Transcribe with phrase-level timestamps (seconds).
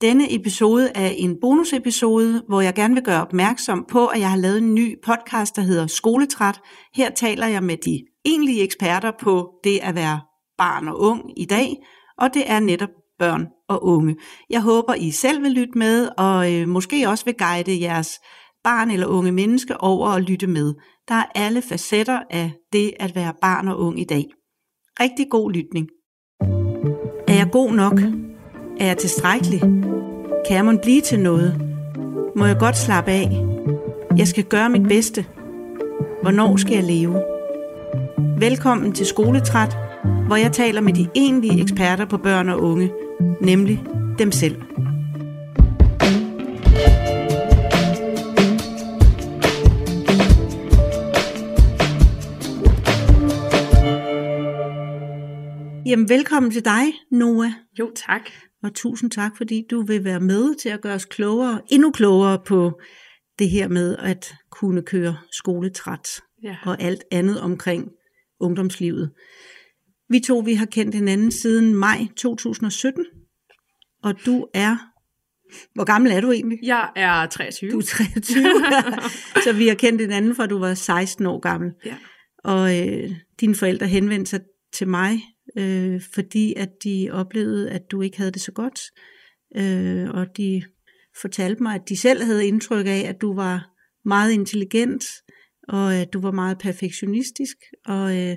[0.00, 4.36] Denne episode er en bonusepisode, hvor jeg gerne vil gøre opmærksom på, at jeg har
[4.36, 6.60] lavet en ny podcast, der hedder Skoletræt.
[6.94, 10.20] Her taler jeg med de egentlige eksperter på det at være
[10.58, 11.76] barn og ung i dag,
[12.18, 12.88] og det er netop
[13.18, 14.16] børn og unge.
[14.50, 18.20] Jeg håber, I selv vil lytte med, og øh, måske også vil guide jeres
[18.64, 20.74] barn eller unge menneske over at lytte med.
[21.08, 24.24] Der er alle facetter af det at være barn og ung i dag.
[25.00, 25.88] Rigtig god lytning.
[27.28, 28.25] Er jeg god nok?
[28.80, 29.60] Er jeg tilstrækkelig?
[30.46, 31.60] Kan jeg må blive til noget?
[32.36, 33.44] Må jeg godt slappe af?
[34.16, 35.26] Jeg skal gøre mit bedste.
[36.22, 37.22] Hvornår skal jeg leve?
[38.38, 39.76] Velkommen til Skoletræt,
[40.26, 42.92] hvor jeg taler med de egentlige eksperter på børn og unge,
[43.40, 43.82] nemlig
[44.18, 44.62] dem selv.
[55.86, 57.50] Jamen, velkommen til dig, Noah.
[57.78, 58.30] Jo, tak.
[58.66, 62.38] Og tusind tak, fordi du vil være med til at gøre os klogere, endnu klogere
[62.46, 62.80] på
[63.38, 66.08] det her med at kunne køre skoletræt
[66.42, 66.56] Ja.
[66.64, 67.88] og alt andet omkring
[68.40, 69.10] ungdomslivet.
[70.08, 73.06] Vi to vi har kendt hinanden siden maj 2017,
[74.02, 74.76] og du er...
[75.74, 76.58] Hvor gammel er du egentlig?
[76.62, 77.70] Jeg er 23.
[77.70, 78.44] Du er 23,
[79.44, 81.72] så vi har kendt hinanden fra du var 16 år gammel.
[81.84, 81.96] Ja.
[82.44, 84.40] Og øh, dine forældre henvendte sig
[84.72, 85.20] til mig,
[85.58, 88.80] øh, fordi at de oplevede, at du ikke havde det så godt.
[89.56, 90.62] Øh, og de
[91.20, 93.70] fortalte mig, at de selv havde indtryk af, at du var
[94.04, 95.04] meget intelligent,
[95.68, 98.36] og at du var meget perfektionistisk, og øh,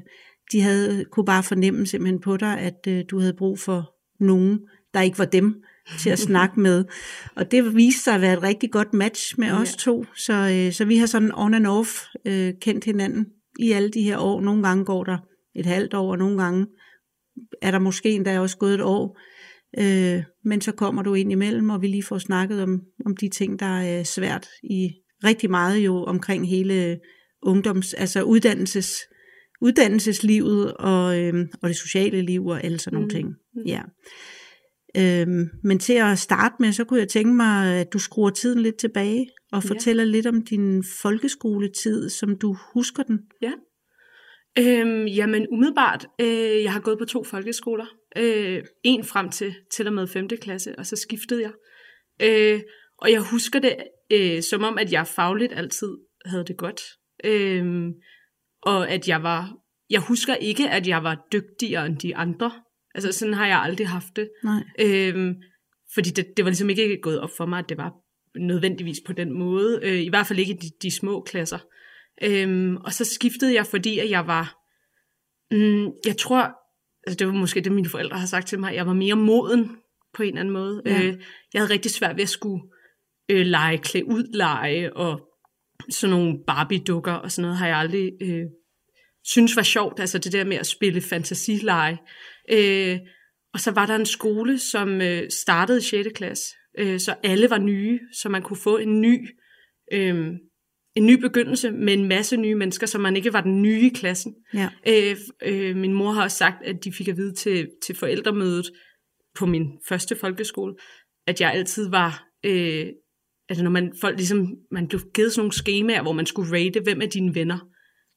[0.52, 3.92] de havde, kunne bare fornemme simpelthen på dig, at øh, du havde brug for
[4.24, 4.60] nogen,
[4.94, 5.64] der ikke var dem,
[6.00, 6.86] til at snakke med.
[7.36, 9.62] Og det viste sig at være et rigtig godt match med Ja.
[9.62, 11.90] os to, så, øh, så vi har sådan on and off
[12.26, 13.26] øh, kendt hinanden
[13.60, 14.42] i alle de her år.
[14.42, 15.18] Nogle gange går der
[15.56, 16.68] et halvt år, og nogle gange
[17.62, 19.20] er der måske endda også gået et år.
[19.80, 23.30] Øh, men så kommer du ind imellem, og vi lige får snakket om, om de
[23.30, 24.90] ting, der er svært i
[25.24, 27.00] rigtig meget jo omkring hele
[27.42, 28.92] ungdoms, altså uddannelses,
[29.62, 33.10] uddannelseslivet og, øh, og det sociale liv og alle sådan nogle Mm.
[33.10, 33.28] ting.
[33.56, 33.62] Mm.
[33.66, 33.82] Ja.
[34.98, 38.60] Øhm, men til at starte med, så kunne jeg tænke mig, at du skruer tiden
[38.60, 39.70] lidt tilbage og Ja.
[39.70, 43.20] fortæller lidt om din folkeskoletid, som du husker den.
[44.58, 47.86] Øhm, jamen umiddelbart, øh, jeg har gået på to folkeskoler.
[48.18, 50.28] Øh, en frem til til og med 5.
[50.42, 51.52] klasse, og så skiftede jeg.
[52.22, 52.62] Øh,
[52.98, 53.76] og jeg husker det
[54.12, 56.82] øh, som om, at jeg fagligt altid havde det godt.
[57.24, 57.88] Øh,
[58.62, 59.56] og at jeg var...
[59.90, 62.52] Jeg husker ikke, at jeg var dygtigere end de andre.
[62.96, 64.30] Altså sådan har jeg aldrig haft det.
[64.44, 64.64] Nej.
[64.80, 65.36] Øhm,
[65.94, 67.94] fordi det, det var ligesom ikke gået op for mig, at det var
[68.40, 69.80] nødvendigvis på den måde.
[69.84, 71.60] Øh, I hvert fald ikke i de, de små klasser.
[72.24, 74.58] Øhm, og så skiftede jeg, fordi at jeg var,
[75.52, 76.52] mm, jeg tror,
[77.08, 79.78] altså det var måske det, mine forældre har sagt til mig, jeg var mere moden
[80.14, 80.82] på en eller anden måde.
[80.86, 81.04] Ja.
[81.04, 81.18] Øh,
[81.54, 82.64] jeg havde rigtig svært ved at skulle
[83.32, 85.30] øh, lege klæde ud lege, og
[85.90, 88.46] sådan nogle Barbie-dukker og sådan noget, har jeg aldrig øh,
[89.24, 91.98] synes var sjovt, altså det der med at spille fantasileje.
[92.52, 93.00] Øh,
[93.54, 96.10] og så var der en skole, som øh, startede i 6.
[96.16, 99.30] klasse, øh, så alle var nye, så man kunne få en ny,
[99.94, 100.34] øh,
[101.00, 103.90] en ny begyndelse med en masse nye mennesker, så man ikke var den nye i
[103.90, 104.34] klassen.
[104.54, 104.70] Ja.
[104.88, 105.16] Øh,
[105.46, 108.72] øh, min mor har også sagt, at de fik at vide til, til forældremødet
[109.38, 110.76] på min første folkeskole,
[111.28, 112.86] at jeg altid var, øh,
[113.50, 116.80] altså når man, folk ligesom, man blev givet sådan nogle skemaer, hvor man skulle rate,
[116.84, 117.60] hvem er dine venner,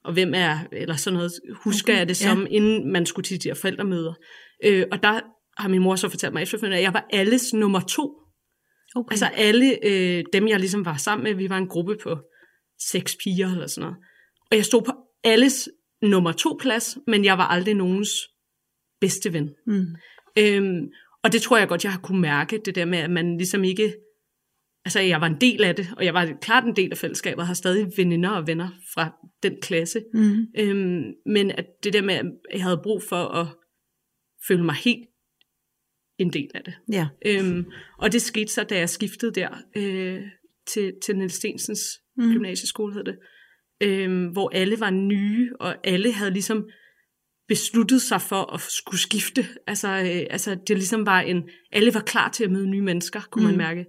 [0.04, 1.32] og hvem er, eller sådan noget,
[1.64, 2.28] husker Okay, jeg det ja.
[2.28, 4.14] som, inden man skulle til de her forældremøder.
[4.64, 5.20] Øh, og der
[5.58, 8.18] har min mor så fortalt mig efterfølgende, at jeg var alles nummer to.
[8.94, 9.12] Okay.
[9.12, 12.18] Altså alle øh, dem, jeg ligesom var sammen med, vi var en gruppe på
[12.90, 14.04] seks piger eller sådan noget.
[14.50, 14.92] Og jeg stod på
[15.24, 15.68] alles
[16.02, 18.10] nummer to plads, men jeg var aldrig nogens
[19.00, 19.50] bedste ven.
[19.66, 19.86] mm.
[20.38, 20.88] Øhm,
[21.24, 23.64] og det tror jeg godt, jeg har kunne mærke, det der med, at man ligesom
[23.64, 23.94] ikke...
[24.84, 27.38] Altså, jeg var en del af det, og jeg var klart en del af fællesskabet,
[27.38, 29.10] og har stadig veninder og venner fra
[29.42, 30.04] den klasse.
[30.14, 30.46] Mm.
[30.58, 33.46] Øhm, men at det der med, at jeg havde brug for at
[34.48, 35.08] føle mig helt
[36.18, 36.74] en del af det.
[36.92, 37.08] Ja.
[37.26, 37.64] Øhm,
[37.98, 40.22] og det skete så, da jeg skiftede der øh,
[40.66, 41.80] til, til Niels Stensens
[42.16, 42.32] Mm.
[42.32, 43.18] gymnasieskole, hed det.
[43.82, 46.68] Øhm, hvor alle var nye, og alle havde ligesom
[47.48, 49.46] besluttet sig for at skulle skifte.
[49.66, 51.42] Altså, øh, altså det ligesom var en...
[51.72, 53.42] Alle var klar til at møde nye mennesker, kunne.
[53.44, 53.48] Mm.
[53.50, 53.86] man mærke.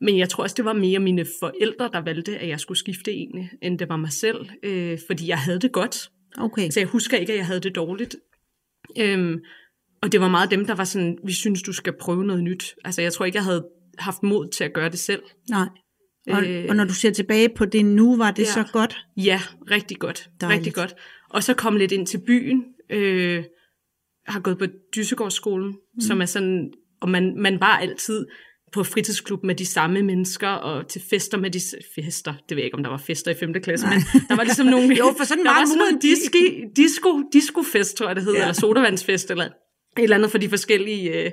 [0.00, 3.10] Men jeg tror også, det var mere mine forældre, der valgte, at jeg skulle skifte
[3.12, 4.48] egentlig, end det var mig selv.
[4.62, 6.10] Øh, fordi jeg havde det godt.
[6.38, 6.70] Okay.
[6.70, 8.16] Så jeg husker ikke, at jeg havde det dårligt.
[9.00, 9.38] Øhm,
[10.02, 12.74] og det var meget dem, der var sådan, vi synes, du skal prøve noget nyt.
[12.84, 13.68] Altså jeg tror ikke, jeg havde
[13.98, 15.22] haft mod til at gøre det selv.
[15.50, 15.68] Nej.
[16.30, 16.66] Og, Øh.
[16.68, 18.52] og når du ser tilbage på det nu, var det Ja.
[18.52, 18.96] så godt?
[19.16, 19.40] Ja,
[19.70, 20.30] rigtig godt.
[20.40, 20.58] Dejligt.
[20.58, 20.94] Rigtig godt.
[21.30, 22.64] Og så kom lidt ind til byen.
[22.90, 23.44] Øh,
[24.26, 24.66] har gået på
[24.96, 26.00] Dysegårdsskolen, mm.
[26.00, 28.26] som er sådan, og man, man var altid
[28.72, 31.60] på fritidsklub med de samme mennesker, og til fester med de
[31.94, 32.34] fester.
[32.48, 33.52] Det ved jeg ikke, om der var fester i 5.
[33.62, 33.94] klasse, Nej.
[33.94, 34.96] men der var ligesom nogle...
[34.98, 36.38] jo, for sådan der var sådan noget disco,
[36.76, 38.40] disco, disco-fest, tror jeg det hed, ja.
[38.40, 39.50] eller sodavandsfest, eller et
[39.96, 41.30] eller andet for de forskellige øh,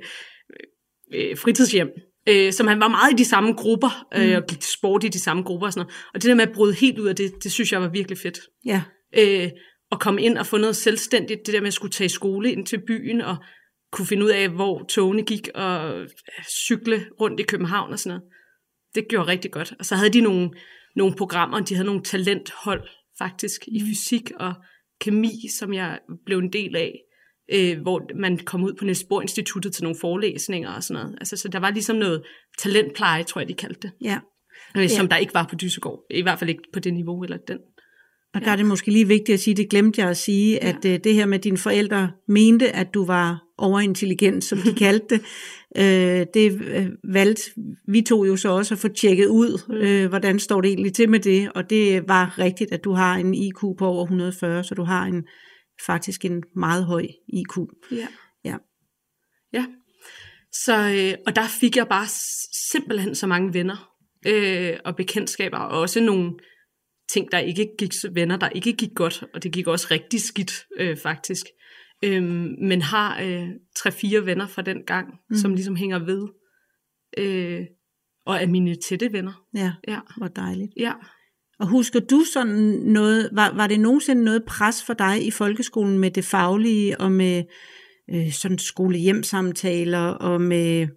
[1.14, 1.90] øh, fritidshjem.
[2.30, 4.36] Øh, som han var meget i de samme grupper, øh, mm.
[4.36, 5.96] og gik til sport i de samme grupper og sådan noget.
[6.14, 8.18] Og det der med at bryde helt ud af det, det synes jeg var virkelig
[8.18, 8.40] fedt.
[8.66, 8.82] Ja.
[9.18, 9.50] Øh,
[9.92, 12.66] at komme ind og få noget selvstændigt, det der med at skulle tage skole ind
[12.66, 13.36] til byen, og
[13.92, 16.06] kunne finde ud af, hvor togene gik, og
[16.68, 18.24] cykle rundt i København og sådan noget.
[18.96, 19.74] Det gjorde rigtig godt.
[19.80, 20.50] Og så havde de nogle,
[20.96, 24.54] nogle programmer, de havde nogle talenthold faktisk i fysik og
[25.02, 27.00] kemi, som jeg blev en del af,
[27.52, 31.18] øh, hvor man kom ud på Niels Bohr Instituttet til nogle forelæsninger og sådan noget.
[31.20, 32.24] Altså, så der var ligesom noget
[32.60, 33.92] talentpleje, tror jeg, de kaldte det.
[34.02, 34.20] Ja.
[34.78, 35.10] Øh, som ja.
[35.10, 36.00] der ikke var på Dysegård.
[36.10, 37.58] I hvert fald ikke på det niveau eller den.
[38.34, 40.86] Og der er det måske lige vigtigt at sige, det glemte jeg at sige, at
[40.86, 40.98] ja.
[40.98, 45.22] det her med dine forældre mente, at du var overintelligent, som de kaldte det,
[45.78, 47.42] øh, det øh, valgte
[47.88, 49.76] vi to jo så også at få tjekket ud, mm.
[49.76, 53.16] øh, hvordan står det egentlig til med det, og det var rigtigt, at du har
[53.16, 55.24] en IQ på over 140, så du har en
[55.86, 57.58] faktisk en meget høj IQ.
[57.92, 58.08] Ja.
[58.44, 58.58] Ja.
[59.54, 59.66] Ja.
[60.52, 62.08] Så, øh, og der fik jeg bare
[62.72, 63.92] simpelthen så mange venner
[64.26, 66.34] øh, og bekendtskaber, og også nogle
[67.12, 70.66] ting, der ikke gik, venner, der ikke gik godt, og det gik også rigtig skidt,
[70.78, 71.46] øh, faktisk.
[72.04, 75.36] Øhm, men har øh, tre-fire venner fra den gang, mm.
[75.36, 76.28] som ligesom hænger ved,
[77.18, 77.66] øh,
[78.26, 79.46] og er mine tætte venner.
[79.54, 80.00] Ja, ja.
[80.18, 80.72] hvor dejligt.
[80.78, 80.94] Ja.
[81.60, 86.00] Og husker du sådan noget, var, var det nogensinde noget pres for dig i folkeskolen
[86.00, 87.44] med det faglige, og med
[88.14, 90.88] øh, sådan skolehjemsamtaler, og med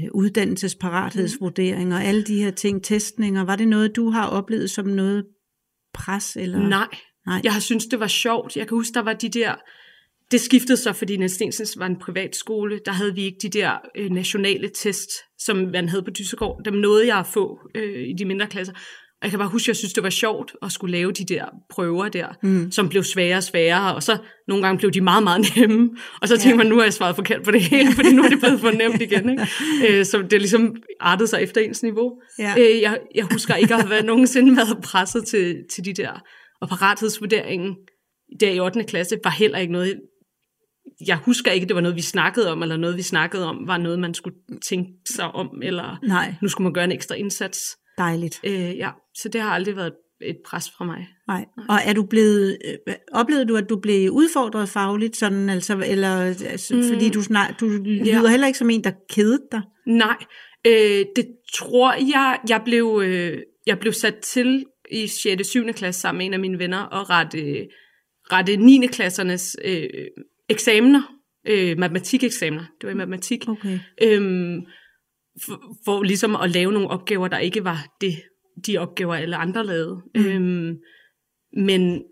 [0.00, 4.86] øh, uddannelsesparathedsvurderinger, og alle de her ting, testninger, var det noget, du har oplevet som
[4.86, 5.24] noget
[5.94, 6.36] pres?
[6.36, 6.68] Eller?
[6.68, 6.88] Nej.
[7.26, 8.56] Nej, jeg har syntes, det var sjovt.
[8.56, 9.54] Jeg kan huske, der var de der,
[10.30, 13.48] det skiftede så, fordi Niels Stensens var en privat skole, der havde vi ikke de
[13.48, 16.64] der øh, nationale test, som man havde på Dysegård.
[16.64, 18.74] Dem nåede jeg at få øh, i de mindre klasser.
[19.24, 21.44] Jeg kan bare huske, at jeg synes, det var sjovt at skulle lave de der
[21.70, 22.72] prøver der, mm.
[22.72, 24.18] som blev sværere og sværere, og så
[24.48, 25.90] nogle gange blev de meget, meget nemme.
[26.22, 26.56] Og så tænkte ja.
[26.56, 28.70] man, nu har jeg svaret forkert på det hele, fordi nu er det blevet for
[28.70, 29.30] nemt igen.
[29.30, 29.46] Ikke?
[29.88, 32.12] Øh, så det ligesom artede sig efter ens niveau.
[32.38, 32.54] Ja.
[32.58, 36.22] Øh, jeg, jeg husker ikke at have været nogensinde været presset til, til de der.
[36.60, 37.76] Og parathedsvurderingen
[38.40, 38.84] der i 8.
[38.84, 40.00] klasse var heller ikke noget,
[41.06, 43.78] jeg husker ikke, det var noget, vi snakkede om, eller noget, vi snakkede om, var
[43.78, 44.36] noget, man skulle
[44.68, 46.34] tænke sig om, eller Nej.
[46.42, 47.60] nu skulle man gøre en ekstra indsats.
[47.98, 48.40] Dejligt.
[48.44, 51.08] Øh, ja, så det har aldrig været et pres fra mig.
[51.28, 51.44] Nej.
[51.68, 56.20] Og er du blevet, øh, oplevede du, at du blev udfordret fagligt, sådan, altså, eller,
[56.50, 56.82] altså, mm.
[56.92, 58.30] fordi du, snak, du lyder ja.
[58.30, 59.62] heller ikke som en, der kedede dig?
[59.86, 60.16] Nej,
[60.66, 65.40] øh, det tror jeg, jeg blev, øh, jeg blev sat til i 6.
[65.40, 65.72] og 7.
[65.72, 67.68] klasse sammen med en af mine venner og rette,
[68.32, 68.86] rette 9.
[68.86, 69.88] klassernes øh,
[70.48, 71.02] eksamener,
[71.48, 72.64] øh, matematikeksamener.
[72.80, 73.48] Det var i matematik.
[73.48, 73.78] Okay.
[74.02, 74.60] Øhm,
[75.46, 78.14] for, for ligesom at lave nogle opgaver, der ikke var det,
[78.66, 80.02] de opgaver, alle andre lavede.
[80.14, 80.26] Mm.
[80.26, 80.76] Øhm,
[81.56, 82.02] men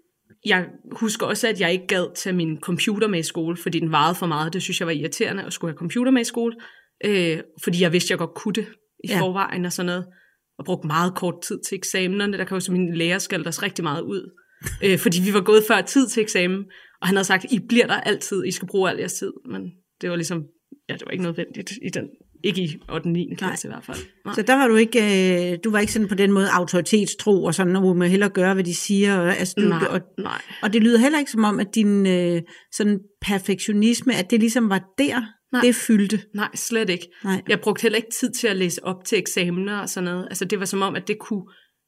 [0.44, 3.92] jeg husker også, at jeg ikke gad tage min computer med i skole, fordi den
[3.92, 4.52] varede for meget.
[4.52, 6.56] Det synes jeg var irriterende at skulle have computer med i skole,
[7.04, 8.66] øh, fordi jeg vidste, at jeg godt kunne det
[9.04, 9.20] i ja.
[9.20, 10.06] forvejen og sådan noget.
[10.58, 12.38] Og brugte meget kort tid til eksamenerne.
[12.38, 14.30] Der kan jo så min lærer skaldte os rigtig meget ud,
[14.84, 16.64] øh, fordi vi var gået før tid til eksamen.
[17.00, 19.32] Og han havde sagt, I bliver der altid, I skal bruge al jeres tid.
[19.50, 19.62] Men
[20.00, 20.44] det var ligesom,
[20.88, 22.08] ja, det var ikke nødvendigt i den
[22.44, 23.06] ikke i 8.
[23.06, 23.34] og 9.
[23.38, 23.72] klasse Nej.
[23.72, 24.06] i hvert fald.
[24.24, 24.34] Nej.
[24.34, 24.98] Så der var du ikke,
[25.52, 28.55] øh, du var ikke sådan på den måde autoritetstro, og sådan, hvor man hellere gøre,
[28.55, 29.19] hvad de siger.
[29.19, 30.40] Og, altså, du, nej, og, nej.
[30.62, 34.70] og det lyder heller ikke som om, at din øh, sådan perfektionisme, at det ligesom
[34.70, 35.60] var der, nej.
[35.62, 36.20] det fyldte.
[36.34, 37.08] Nej, slet ikke.
[37.24, 37.43] Nej.
[37.48, 40.26] Jeg brugte heller ikke tid til at læse op til eksamener og sådan noget.
[40.31, 41.43] Altså det var som om, at det kunne,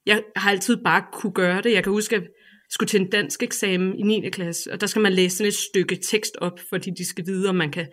[0.07, 1.73] jeg har altid bare kunne gøre det.
[1.73, 2.23] Jeg kan huske, at
[2.71, 4.31] skulle til en dansk eksamen i 9.
[4.31, 7.49] klasse, og der skal man læse sådan et stykke tekst op, fordi de skal vide,
[7.49, 7.87] om man kan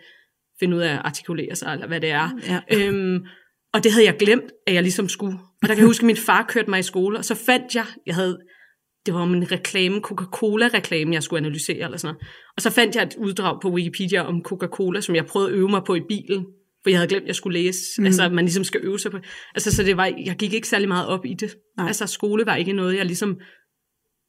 [0.62, 2.30] finde ud af at artikulere sig, eller hvad det er.
[2.48, 2.60] Ja.
[2.76, 3.18] Øhm,
[3.74, 5.38] og det havde jeg glemt, at jeg ligesom skulle.
[5.62, 7.74] Og der kan jeg huske, at min far kørte mig i skole, og så fandt
[7.74, 8.38] jeg, jeg havde,
[9.06, 12.28] det var om en reklame, Coca-Cola-reklame, jeg skulle analysere, eller sådan noget.
[12.56, 15.68] Og så fandt jeg et uddrag på Wikipedia om Coca-Cola, som jeg prøvede at øve
[15.68, 16.46] mig på i bilen,
[16.82, 17.78] for jeg havde glemt, at jeg skulle læse.
[17.98, 18.06] Mm.
[18.06, 19.18] Altså, man ligesom skal øve sig på.
[19.54, 21.56] Altså, så det var, jeg gik ikke særlig meget op i det.
[21.76, 21.86] Nej.
[21.86, 23.36] Altså, skole var ikke noget, jeg ligesom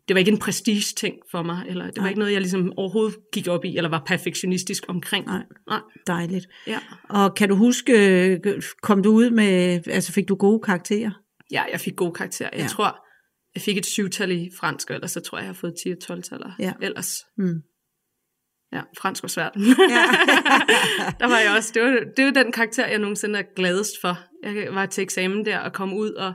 [0.07, 2.09] det var ikke en prestige-ting for mig, eller det var Nej.
[2.09, 5.25] ikke noget, jeg ligesom overhovedet gik op i, eller var perfektionistisk omkring.
[5.25, 5.43] Nej.
[5.67, 5.79] Nej.
[6.07, 6.47] Dejligt.
[6.67, 6.79] Ja.
[7.09, 8.39] Og kan du huske,
[8.81, 11.11] kom du ud med, altså fik du gode karakterer?
[11.51, 12.49] ja, jeg fik gode karakterer.
[12.53, 12.67] Jeg Ja.
[12.67, 13.05] tror,
[13.55, 15.89] jeg fik et syvtal i fransk, og ellers så tror jeg, jeg har fået 10
[15.91, 16.73] og 12 taller Ja.
[16.81, 17.17] ellers.
[17.37, 17.61] Mm.
[18.73, 19.51] Ja, fransk var svært.
[19.55, 19.61] Ja.
[21.19, 24.17] der var jeg også, det var, det var den karakter, jeg nogensinde er gladest for.
[24.43, 26.33] Jeg var til eksamen der og kom ud, og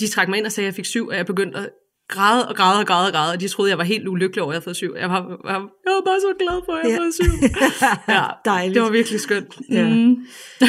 [0.00, 1.70] de trak mig ind og sagde, at jeg fik syv, og jeg begyndte at
[2.08, 4.52] græd og græd og græd og græd, og de troede, jeg var helt ulykkelig over,
[4.52, 4.94] at jeg havde fået syv.
[4.98, 7.32] Jeg var, jeg var, jeg var bare så glad for, at jeg havde fået syv.
[8.08, 8.74] Ja, Dejligt.
[8.74, 9.58] det var virkelig skønt.
[9.70, 9.88] Ja.
[9.88, 10.16] Mm.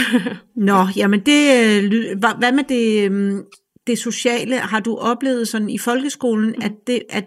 [0.70, 1.42] Nå, jamen det,
[1.84, 3.44] øh, hvad med det, øhm,
[3.88, 4.56] det sociale?
[4.58, 7.26] Har du oplevet sådan i folkeskolen, at det, at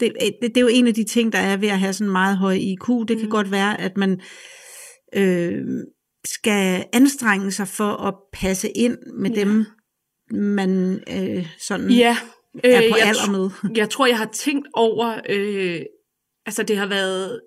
[0.00, 2.12] det, det, det er jo en af de ting, der er ved at have sådan
[2.12, 2.88] meget høj IQ.
[3.08, 3.30] Det kan Mm.
[3.30, 4.20] godt være, at man
[5.16, 5.58] øh,
[6.26, 9.40] skal anstrenge sig for at passe ind med Ja.
[9.40, 9.64] dem,
[10.32, 12.16] man øh, sådan Ja,
[12.64, 13.50] er øh, på jeg, alder med.
[13.80, 15.80] jeg tror, jeg har tænkt over, øh,
[16.46, 17.40] altså det har været,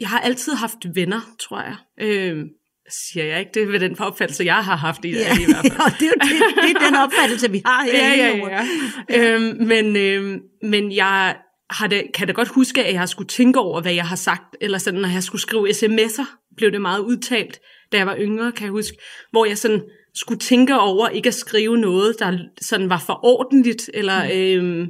[0.00, 1.76] jeg har altid haft venner, tror jeg.
[2.00, 2.44] Øh,
[2.90, 5.40] siger jeg ikke, det er ved den opfattelse, jeg har haft i, Ja, ja.
[5.40, 5.80] i hvert fald.
[5.86, 8.14] og det, er det, det er den opfattelse, vi har her.
[8.14, 8.64] ja, ja,
[9.10, 9.34] ja.
[9.34, 11.36] Øhm, men, øhm, men jeg
[11.70, 14.16] har da, kan da godt huske, at jeg har skulle tænke over, hvad jeg har
[14.16, 17.60] sagt, eller sådan, når jeg skulle skrive sms'er, blev det meget udtalt,
[17.92, 18.96] da jeg var yngre, kan jeg huske,
[19.30, 19.82] hvor jeg sådan
[20.14, 24.88] skulle tænke over ikke at skrive noget, der sådan var for ordentligt, eller øhm,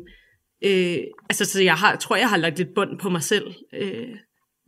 [0.65, 0.99] øh,
[1.31, 4.07] altså, så jeg har, tror, jeg har lagt lidt bånd på mig selv, øh,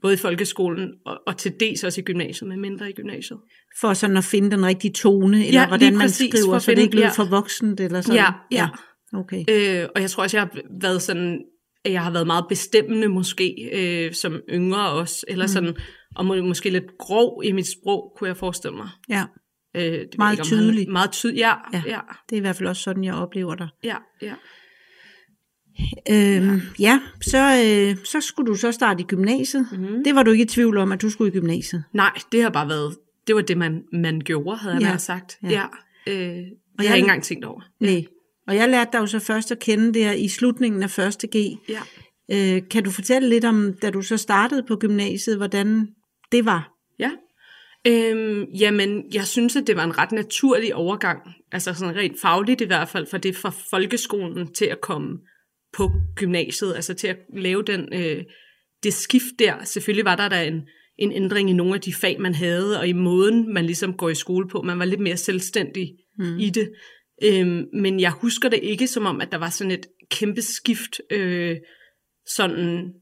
[0.03, 3.39] både i folkeskolen og, og til dels også i gymnasiet, men mindre i gymnasiet.
[3.81, 6.95] For sådan at finde den rigtige tone, eller Ja, hvordan man skriver, så det ikke
[6.95, 7.13] lyder ja.
[7.13, 8.17] for voksent, eller sådan.
[8.17, 8.69] Ja, ja.
[9.15, 9.45] Okay.
[9.51, 11.41] Øh, og jeg tror også, jeg har været sådan,
[11.85, 15.49] at jeg har været meget bestemmende måske, øh, som yngre også, eller Mm.
[15.49, 15.75] sådan,
[16.17, 18.89] og må, måske lidt grov i mit sprog, kunne jeg forestille mig.
[19.09, 19.25] Ja,
[19.77, 20.91] Øh, jeg Meget ikke, tydelig.
[20.91, 21.83] Meget tydelig, ja, Ja.
[21.87, 23.69] ja, ja, det er i hvert fald også sådan, jeg oplever dig.
[23.85, 24.35] ja, ja.
[26.11, 29.67] Øhm, ja, så, øh, så skulle du så starte i gymnasiet.
[29.73, 30.05] Mm.
[30.05, 31.85] Det var du ikke i tvivl om, at du skulle i gymnasiet.
[31.93, 34.97] Nej, det har bare været, det var det, man, man gjorde, havde jeg Ja, ja.
[34.97, 35.39] sagt.
[35.43, 35.49] ja.
[35.49, 35.63] Ja.
[36.07, 36.13] ja.
[36.13, 36.37] Øh,
[36.79, 37.61] og jeg- jeg har ikke engang tænkt over.
[37.81, 38.05] Nej.
[38.49, 41.17] Og jeg lærte dig jo så først at kende der i slutningen af 1.
[41.37, 41.37] G.
[41.69, 41.81] Ja.
[42.57, 45.89] Øh, kan du fortælle lidt om, da du så startede på gymnasiet, hvordan
[46.33, 46.73] det var?
[46.99, 47.11] Ja.
[47.87, 51.21] Øhm, jamen, jeg synes, at det var en ret naturlig overgang,
[51.53, 55.19] altså sådan rent fagligt i hvert fald, for det fra folkeskolen til at komme
[55.77, 58.25] på gymnasiet, altså til at lave den, øh,
[58.83, 59.65] det skift der.
[59.65, 60.63] Selvfølgelig var der da en,
[60.99, 64.09] en ændring i nogle af de fag, man havde, og i måden, man ligesom går
[64.09, 64.63] i skole på.
[64.63, 66.39] Man var lidt mere selvstændig mm.
[66.39, 66.73] i det.
[67.23, 71.01] Øhm, men jeg husker det ikke som om, at der var sådan et kæmpe skift,
[71.11, 71.57] øh,
[72.35, 72.93] sådan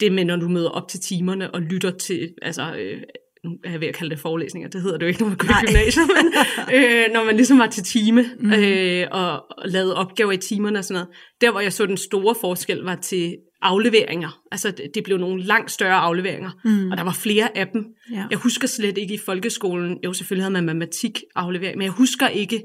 [0.00, 3.02] det med, når du møder op til timerne og lytter til, altså, øh,
[3.44, 5.36] nu er jeg ved at kalde det forelæsninger, det hedder det jo ikke, når man
[5.36, 6.32] går i gymnasiet, men
[6.76, 8.52] øh, når man ligesom var til time mm.
[8.52, 11.16] øh, og, og lavede opgaver i timerne og sådan noget.
[11.40, 14.42] Der, hvor jeg så den store forskel, var til afleveringer.
[14.52, 16.90] Altså, det, det blev nogle langt større afleveringer, mm.
[16.90, 17.84] og der var flere af dem.
[18.12, 18.24] Ja.
[18.30, 22.28] Jeg husker slet ikke i folkeskolen, jo selvfølgelig havde man matematik aflevering, men jeg husker
[22.28, 22.62] ikke,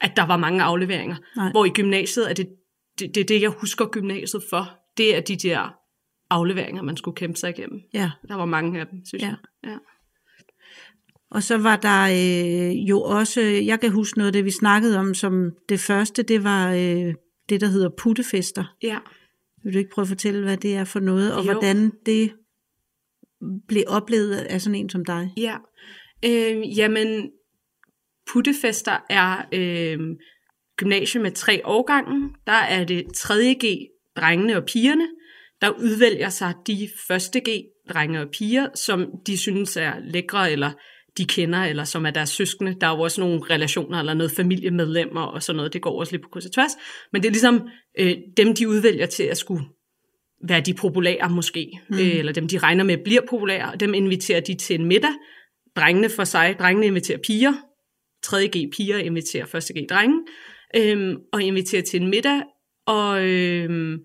[0.00, 1.16] at der var mange afleveringer.
[1.36, 1.50] Nej.
[1.50, 2.48] Hvor i gymnasiet er det,
[2.98, 4.70] det, det, er det, jeg husker gymnasiet for.
[4.96, 5.74] Det er de der
[6.30, 7.80] afleveringer, man skulle kæmpe sig igennem.
[7.94, 8.10] Ja.
[8.28, 9.26] Der var mange af dem, synes Ja.
[9.28, 9.36] jeg.
[9.70, 9.76] Ja.
[11.34, 14.98] Og så var der øh, jo også, jeg kan huske noget af det, vi snakkede
[14.98, 17.14] om som det første, det var øh,
[17.48, 18.64] det, der hedder puttefester.
[18.82, 18.98] ja.
[19.64, 21.52] Vil du ikke prøve at fortælle, hvad det er for noget, og Jo.
[21.52, 22.32] hvordan det
[23.68, 25.32] blev oplevet af sådan en som dig?
[25.36, 25.56] Ja,
[26.24, 27.30] øh, jamen
[28.32, 29.98] puttefester er øh,
[30.76, 32.30] gymnasium med tre årgange.
[32.46, 33.78] Der er det 3.G,
[34.16, 35.08] drengene og pigerne,
[35.60, 37.48] der udvælger sig de første G,
[37.88, 40.70] drenge og piger, som de synes er lækre, eller
[41.18, 42.76] de kender, eller som er deres søskende.
[42.80, 45.72] Der er jo også nogle relationer, eller noget familiemedlemmer, og sådan noget.
[45.72, 46.70] Det går også lidt på kryds og tværs.
[47.12, 49.64] Men det er ligesom øh, dem, de udvælger til at skulle
[50.48, 51.98] være de populære måske, mm.
[51.98, 55.12] øh, eller dem, de regner med bliver populære, og dem inviterer de til en middag.
[55.76, 57.52] Drengene for sig, drengene inviterer piger,
[58.26, 60.18] 3.G piger inviterer 1.G drenge,
[60.76, 62.42] øhm, og inviterer til en middag,
[62.86, 63.98] og øhm,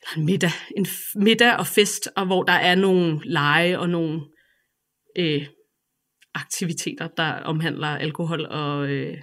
[0.00, 4.20] eller en middag, en middag og fest, og hvor der er nogle lege og nogle
[5.18, 5.46] øh,
[6.34, 9.16] aktiviteter, der omhandler alkohol og øh,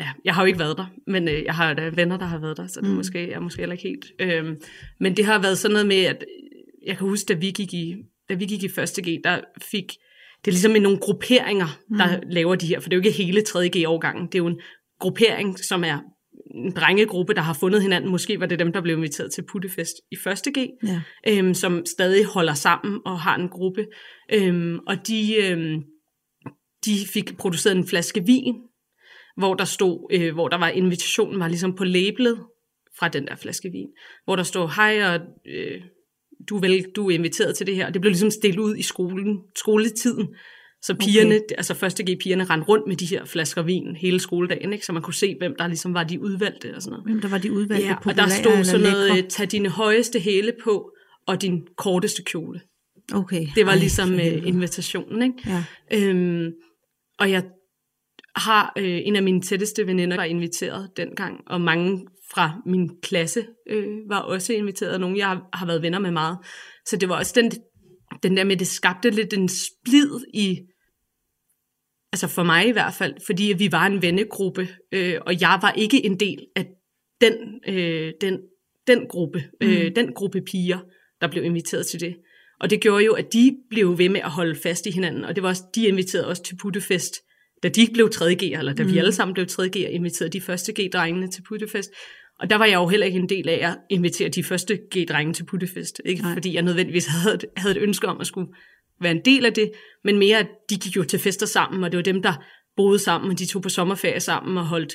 [0.00, 2.38] ja, jeg har jo ikke været der, men øh, jeg har da venner, der har
[2.38, 2.96] været der, så det Mm.
[2.96, 4.06] måske, jeg er måske heller ikke helt.
[4.20, 4.60] Øhm,
[5.00, 6.24] men det har været sådan noget med, at
[6.86, 7.96] jeg kan huske, da vi gik i,
[8.28, 9.92] da vi gik i 1.G, der fik,
[10.44, 12.22] det er ligesom i nogle grupperinger, der mm.
[12.30, 14.60] laver de her, for det er jo ikke hele 3.G-årgangen, det er jo en
[14.98, 15.98] gruppering, som er
[16.54, 18.10] en drengegruppe, der har fundet hinanden.
[18.10, 21.00] Måske var det dem, der blev inviteret til puttefest i 1.G, Ja.
[21.28, 23.86] øhm, som stadig holder sammen og har en gruppe.
[24.32, 25.82] Øhm, og de, øhm,
[26.84, 28.54] de fik produceret en flaske vin,
[29.36, 32.38] hvor der stod, øh, hvor der var invitationen var ligesom på labelet
[32.98, 33.88] fra den der flaske vin,
[34.24, 35.80] hvor der stod, hej, og øh,
[36.48, 37.90] du, vel, du er inviteret til det her.
[37.90, 40.28] Det blev ligesom stillet ud i skolen, skoletiden,
[40.82, 41.54] så pigerne, okay.
[41.56, 44.86] altså første G-pigerne rendte rundt med de her flasker vin hele skoledagen, ikke?
[44.86, 47.06] så man kunne se, hvem der ligesom var de udvalgte og sådan noget.
[47.06, 49.28] Hvem der var de udvalgte Ja, og der stod sådan noget, lækre?
[49.28, 50.92] tag dine højeste hæle på,
[51.26, 52.60] og din korteste kjole.
[53.14, 53.46] Okay.
[53.54, 55.34] Det var Ej, ligesom øh, invitationen, ikke?
[55.46, 55.64] Ja.
[55.92, 56.52] Øhm,
[57.18, 57.42] og jeg
[58.36, 62.90] har øh, en af mine tætteste veninder, der var inviteret dengang, og mange fra min
[63.02, 66.38] klasse øh, var også inviteret, og nogen jeg har, har været venner med meget.
[66.86, 67.52] Så det var også den,
[68.22, 70.58] den der med, det skabte lidt en splid i,
[72.12, 75.72] altså for mig i hvert fald, fordi vi var en vennegruppe, øh, og jeg var
[75.72, 76.66] ikke en del af
[77.20, 77.34] den,
[77.68, 78.38] øh, den,
[78.86, 79.94] den gruppe, øh, Mm.
[79.94, 80.78] den gruppe piger,
[81.20, 82.16] der blev inviteret til det.
[82.60, 85.34] Og det gjorde jo, at de blev ved med at holde fast i hinanden, og
[85.34, 87.14] det var også, de inviterede os til puttefest,
[87.62, 88.92] da de blev 3G'er, eller da mm.
[88.92, 91.90] vi alle sammen blev 3G'er, inviterede de første G-drengene til puttefest.
[92.40, 95.32] Og der var jeg jo heller ikke en del af at invitere de første G-drenge
[95.32, 96.00] til puttefest.
[96.04, 96.32] Ikke Nej.
[96.32, 98.48] fordi jeg nødvendigvis havde, et- havde et ønske om at skulle
[99.00, 99.72] være en del af det,
[100.04, 102.32] men mere, at de gik jo til fester sammen, og det var dem, der
[102.76, 104.94] boede sammen, og de tog på sommerferie sammen og holdt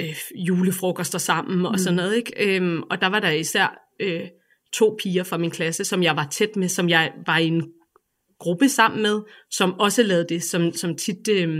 [0.00, 0.14] øh,
[0.48, 1.78] julefrokoster sammen og Mm.
[1.78, 2.16] sådan noget.
[2.16, 2.56] Ikke?
[2.56, 4.20] Øhm, og der var der især øh,
[4.74, 7.62] to piger fra min klasse, som jeg var tæt med, som jeg var i en
[8.38, 11.58] gruppe sammen med, som også lavede det, som, som tit øh,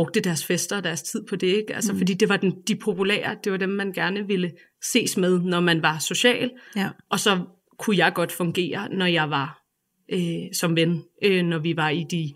[0.00, 1.46] brugte deres fester og deres tid på det.
[1.46, 1.74] Ikke?
[1.74, 1.98] Altså, Mm.
[1.98, 4.50] Fordi det var den, de populære, det var dem, man gerne ville
[4.92, 6.50] ses med, når man var social.
[6.76, 6.88] Ja.
[7.10, 7.38] Og så
[7.78, 9.62] kunne jeg godt fungere, når jeg var
[10.12, 12.34] øh, som ven, øh, når vi var i de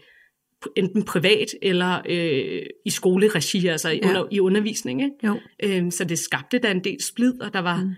[0.77, 4.09] enten privat eller øh, i skoleregi, altså i, Ja.
[4.09, 5.03] under, i undervisning.
[5.03, 5.15] Ikke?
[5.27, 5.41] Jo.
[5.63, 7.91] Øhm, så det skabte da en del splid, og der var, Mm.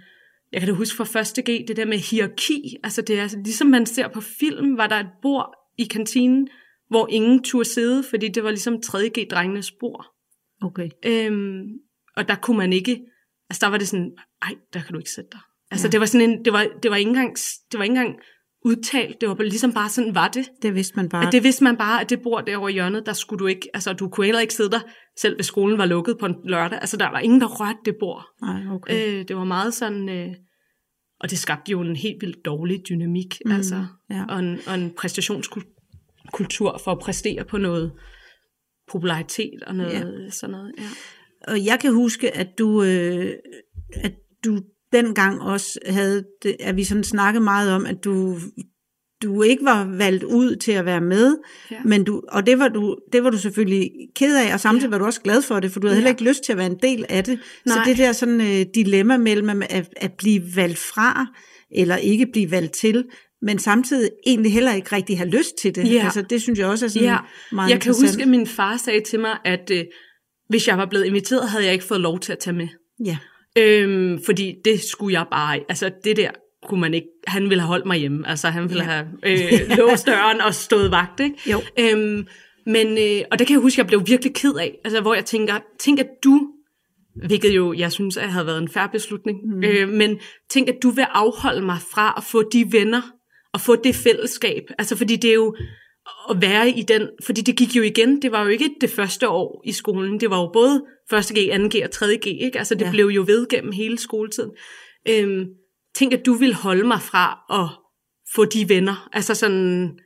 [0.53, 3.67] jeg kan da huske fra første G, det der med hierarki, altså det er ligesom
[3.69, 6.49] man ser på film, var der et bord i kantinen,
[6.88, 10.07] hvor ingen turde sidde, fordi det var ligesom 3G-drengenes bord.
[10.62, 10.88] Okay.
[11.07, 11.62] Øhm,
[12.16, 13.00] og der kunne man ikke,
[13.50, 14.12] altså der var det sådan,
[14.43, 15.40] ej, der kan du ikke sætte dig.
[15.71, 15.90] Altså Ja.
[15.90, 17.37] det var sådan en, det var, det var ikke engang,
[17.73, 18.16] det var ikke engang
[18.64, 20.49] udtalt, det var ligesom bare sådan var det.
[20.62, 21.26] Det vidste man bare.
[21.26, 23.69] At det vidste man bare, at det bord derovre i hjørnet, der skulle du ikke,
[23.75, 24.81] altså du kunne heller ikke sidde der,
[25.19, 26.78] selv hvis skolen var lukket på en lørdag.
[26.81, 28.26] Altså der var ingen, der rørte det bord.
[28.43, 29.21] Nej, okay.
[29.21, 30.35] Øh, det var meget sådan, øh,
[31.21, 34.25] og det skabte jo en helt vildt dårlig dynamik, mm, altså, ja.
[34.28, 35.71] og en, og en præstationskultur
[36.33, 37.92] for at præstere på noget
[38.92, 39.92] popularitet og noget
[40.25, 40.30] ja.
[40.30, 40.73] sådan noget.
[40.78, 40.85] Ja.
[41.52, 43.33] Og jeg kan huske, at du, øh,
[43.97, 44.12] at
[44.45, 44.61] du
[44.92, 48.38] dengang også havde, det, at vi sådan snakkede meget om, at du,
[49.23, 51.37] du ikke var valgt ud til at være med,
[51.71, 51.76] Ja.
[51.85, 54.90] men du, og det var, du, det var du selvfølgelig ked af, og samtidig Ja.
[54.90, 56.00] var du også glad for det, for du havde Ja.
[56.00, 57.38] heller ikke lyst til at være en del af det.
[57.66, 57.85] Så Nej.
[57.85, 61.26] det der sådan øh, dilemma mellem at, at blive valgt fra,
[61.71, 63.04] eller ikke blive valgt til,
[63.43, 65.93] men samtidig egentlig heller ikke rigtig have lyst til det.
[65.95, 66.05] Ja.
[66.05, 67.17] Altså, det synes jeg også er sådan Ja.
[67.53, 69.85] meget Jeg kan huske, at min far sagde til mig, at øh,
[70.49, 72.69] hvis jeg var blevet inviteret, havde jeg ikke fået lov til at tage med.
[73.05, 73.19] Ja.
[73.59, 76.31] Øhm, fordi det skulle jeg bare, altså det der
[76.67, 78.91] kunne man ikke, han ville have holdt mig hjemme, altså han ville Ja.
[78.91, 81.51] have øh, låst døren og stået vagt, ikke?
[81.51, 81.63] Jo.
[81.79, 82.27] Øhm,
[82.67, 85.25] men, øh, og det kan jeg huske, jeg blev virkelig ked af, altså hvor jeg
[85.25, 86.41] tænker, tænk at du,
[87.27, 89.65] hvilket jo jeg synes, at havde været en færre beslutning, mm.
[89.65, 90.19] øh, men
[90.51, 93.03] tænk at du vil afholde mig fra at få de venner,
[93.56, 95.56] og få det fællesskab, altså fordi det er jo,
[96.30, 99.28] at være i den, fordi det gik jo igen, det var jo ikke det første
[99.28, 102.58] år i skolen, det var jo både første G, 2G og 3G, ikke?
[102.58, 102.90] Altså det Ja.
[102.90, 104.50] blev jo ved gennem hele skoletiden.
[105.08, 105.45] Øhm,
[105.95, 107.69] tænk, at du vil holde mig fra at
[108.34, 109.99] få de venner, altså sådan,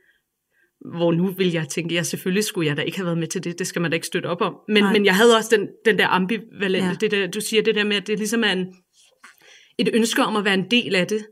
[0.97, 3.43] hvor nu vil jeg tænke, ja selvfølgelig skulle jeg da ikke have været med til
[3.43, 4.93] det, det skal man da ikke støtte op om, men, Nej.
[4.93, 6.95] men jeg havde også den, den der ambivalente, ja.
[7.01, 8.65] det der, du siger det der med, at det ligesom er en,
[9.77, 11.25] et ønske om at være en del af det,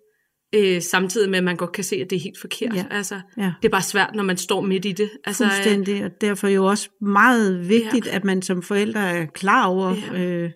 [0.55, 2.75] øh, samtidig med, at man godt kan se, at det er helt forkert.
[2.75, 2.85] Ja.
[2.91, 3.51] Altså, Ja.
[3.61, 5.09] det er bare svært, når man står midt i det.
[5.25, 8.15] Altså, øh, Fuldstændig, og derfor jo også meget vigtigt, ja.
[8.15, 10.21] at man som forældre er klar over, ja.
[10.21, 10.51] Øh,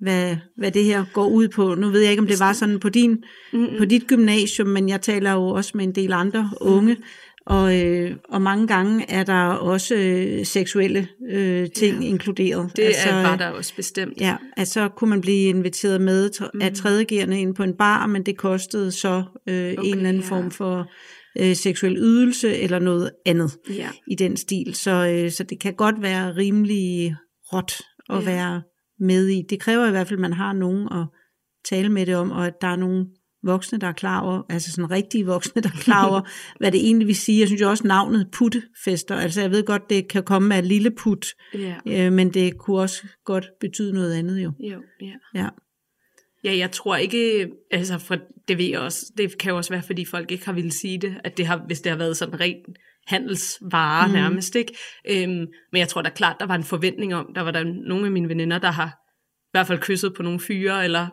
[0.00, 1.74] hvad, hvad det her går ud på.
[1.74, 4.88] Nu ved jeg ikke, om det var sådan på, din, mm, på dit gymnasium, men
[4.88, 6.96] jeg taler jo også med en del andre unge,
[7.46, 12.08] og, øh, og mange gange er der også øh, seksuelle øh, ting ja.
[12.08, 12.76] Inkluderet.
[12.76, 14.20] det altså, er, var øh, der også bestemt.
[14.20, 16.74] Ja, at så kunne man blive inviteret med af Mhm.
[16.74, 20.28] tredjegerne ind på en bar, men det kostede så øh, okay, en eller anden ja.
[20.28, 20.90] form for
[21.40, 23.88] øh, seksuel ydelse eller noget andet Ja.
[24.10, 24.74] i den stil.
[24.74, 27.14] Så, øh, så det kan godt være rimelig
[27.52, 27.72] råt
[28.10, 28.24] at ja.
[28.24, 28.62] Være
[29.00, 29.42] med i.
[29.50, 31.06] Det kræver i hvert fald, at man har nogen at
[31.70, 33.06] tale med det om, og at der er nogle
[33.44, 36.20] voksne, der er klar over, altså sådan rigtige voksne, der er klar over,
[36.60, 37.40] hvad det egentlig vil sige.
[37.40, 40.90] Jeg synes jo også navnet puttefester, altså jeg ved godt, det kan komme af lille
[40.90, 41.74] put, Ja.
[41.86, 44.52] øh, men det kunne også godt betyde noget andet jo.
[44.60, 45.12] Jo, ja.
[45.40, 45.48] Ja.
[46.44, 48.16] Ja, jeg tror ikke, altså for
[48.48, 50.98] det ved jeg også, det kan jo også være, fordi folk ikke har ville sige
[50.98, 52.66] det, at det har, hvis det har været sådan rent
[53.06, 54.12] handelsvare Mm.
[54.14, 54.76] nærmest, ikke?
[55.10, 58.06] Øhm, men jeg tror da klart, der var en forventning om, der var der nogle
[58.06, 61.06] af mine veninder, der har i hvert fald kysset på nogle fyre, eller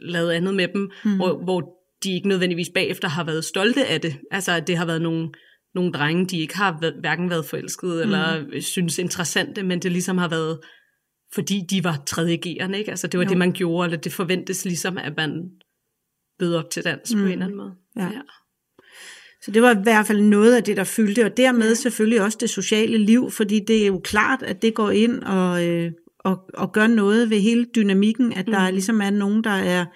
[0.00, 1.10] lavet andet med dem, Mm.
[1.10, 1.16] mm.
[1.16, 1.72] hvor, hvor
[2.04, 4.16] de ikke nødvendigvis bagefter har været stolte af det.
[4.30, 5.28] Altså, at det har været nogle,
[5.74, 8.00] nogle drenge, de ikke har været, hverken været forelskede, mm.
[8.12, 10.58] eller synes interessante, men det ligesom har været
[11.34, 12.90] fordi de var tredje G'erne, ikke?
[12.90, 13.28] Altså det var Jo.
[13.28, 15.42] det, man gjorde, eller det forventes ligesom, at man
[16.38, 17.18] bød op til dans mm.
[17.20, 17.26] på Mm.
[17.26, 17.72] en eller anden måde.
[17.96, 18.10] Ja.
[19.42, 21.74] Så det var i hvert fald noget af det, der fyldte, og dermed ja.
[21.74, 25.68] selvfølgelig også det sociale liv, fordi det er jo klart, at det går ind og,
[25.68, 25.92] øh,
[26.24, 28.72] og, og gør noget ved hele dynamikken, at der Mhm.
[28.74, 29.86] ligesom er nogen, der er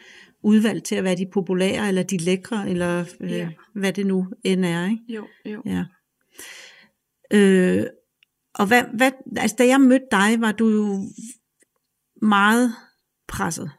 [0.42, 3.48] udvalgt til at være de populære, eller de lækre, eller øh, Ja.
[3.74, 4.84] hvad det nu end er.
[4.84, 5.02] Ikke?
[5.08, 5.62] Jo, jo.
[5.66, 5.84] Ja.
[7.32, 7.84] Øh,
[8.54, 10.98] og hvad, hvad, altså, da jeg mødte dig, var du jo
[12.22, 12.72] meget
[13.28, 13.70] presset.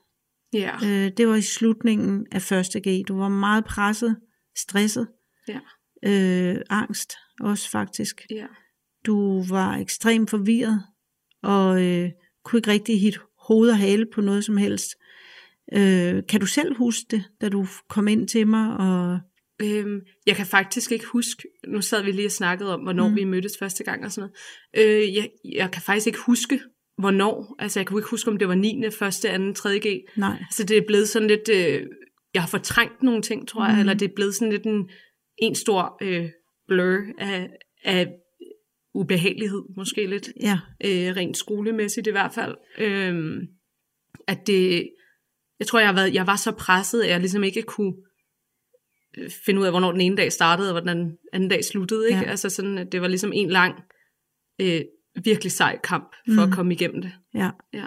[0.53, 3.07] Ja, Øh, det var i slutningen af første G.
[3.07, 4.17] Du var meget presset,
[4.57, 5.07] stresset,
[5.47, 5.59] ja,
[6.05, 8.21] øh, angst også faktisk.
[8.31, 8.45] ja.
[9.05, 10.83] Du var ekstremt forvirret,
[11.43, 12.09] og øh,
[12.47, 14.89] kunne ikke rigtig hit hoved og hale på noget som helst.
[15.73, 18.77] Øh, kan du selv huske det, da du kom ind til mig?
[18.77, 19.19] Og,
[19.61, 23.15] Øhm, jeg kan faktisk ikke huske, nu sad vi lige og snakkede om, hvornår Mm.
[23.15, 24.29] vi mødtes første gang og sådan
[24.75, 24.89] noget.
[24.89, 26.59] Øh, jeg, jeg kan faktisk ikke huske,
[26.97, 27.55] hvornår.
[27.59, 29.79] Altså, jeg kan ikke huske, om det var 9., 1., 2., 3.
[29.79, 30.05] G.
[30.15, 31.49] nej, Altså, det er blevet sådan lidt...
[31.49, 31.87] Øh,
[32.33, 33.79] jeg har fortrængt nogle ting, tror jeg, mm.
[33.79, 34.89] eller det er blevet sådan lidt en,
[35.37, 36.29] en stor øh,
[36.67, 37.49] blur af,
[37.83, 38.07] af
[38.97, 42.55] ubehagelighed, måske lidt ja, øh, rent skolemæssigt i hvert fald.
[42.77, 43.43] Øh,
[44.27, 44.89] at det,
[45.59, 47.93] jeg tror, jeg, har været, jeg var så presset, at jeg ligesom ikke kunne
[49.17, 52.07] øh, finde ud af, hvornår den ene dag startede, og hvordan den anden dag sluttede.
[52.07, 52.19] Ikke?
[52.19, 52.23] Ja.
[52.25, 52.29] Ja.
[52.31, 53.75] Altså sådan, at det var ligesom en lang,
[54.61, 54.81] øh,
[55.23, 56.51] virkelig sej kamp for Mm.
[56.51, 57.11] at komme igennem det.
[57.33, 57.49] ja.
[57.73, 57.85] Ja.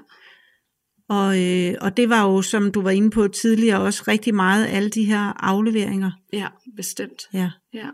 [1.11, 4.67] Og, øh, og det var jo, som du var inde på tidligere, også rigtig meget
[4.67, 6.11] alle de her afleveringer.
[6.33, 6.47] Ja,
[6.77, 7.23] bestemt.
[7.35, 7.51] Ja.
[7.75, 7.87] Ja.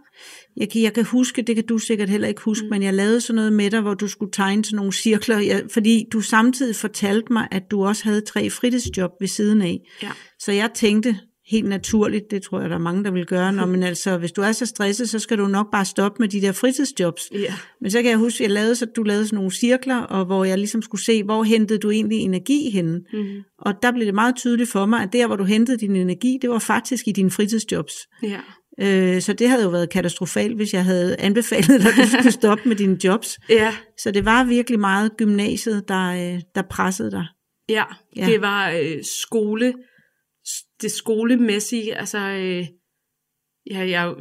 [0.57, 2.70] Jeg kan, jeg kan huske, det kan du sikkert heller ikke huske, mm.
[2.70, 5.62] men jeg lavede sådan noget med dig, hvor du skulle tegne sådan nogle cirkler, jeg,
[5.72, 9.81] fordi du samtidig fortalte mig, at du også havde tre fritidsjob ved siden af.
[10.02, 10.11] Ja.
[10.38, 11.16] Så jeg tænkte
[11.50, 14.32] helt naturligt, det tror jeg, der er mange, der vil gøre, når, men altså, hvis
[14.32, 17.22] du er så stresset, så skal du nok bare stoppe med de der fritidsjobs.
[17.32, 17.54] Ja.
[17.80, 20.24] Men så kan jeg huske, at jeg lavede, så du lavede sådan nogle cirkler, og
[20.24, 23.00] hvor jeg ligesom skulle se, hvor hentede du egentlig energi henne.
[23.12, 23.26] Mm.
[23.59, 26.38] Og der blev det meget tydeligt for mig, at der, hvor du hentede din energi,
[26.42, 27.94] det var faktisk i dine fritidsjobs.
[28.22, 28.40] Ja.
[28.80, 32.32] Øh, så det havde jo været katastrofalt, hvis jeg havde anbefalet dig, at du skulle
[32.32, 33.38] stoppe med dine jobs.
[33.50, 33.74] Ja.
[33.98, 37.26] Så det var virkelig meget gymnasiet, der, øh, der pressede dig.
[37.68, 37.85] Ja,
[38.16, 38.26] Ja.
[38.26, 38.32] ja.
[38.32, 39.72] det var øh, skole,
[40.82, 42.66] det skolemæssige, altså, øh,
[43.70, 44.14] ja, jeg,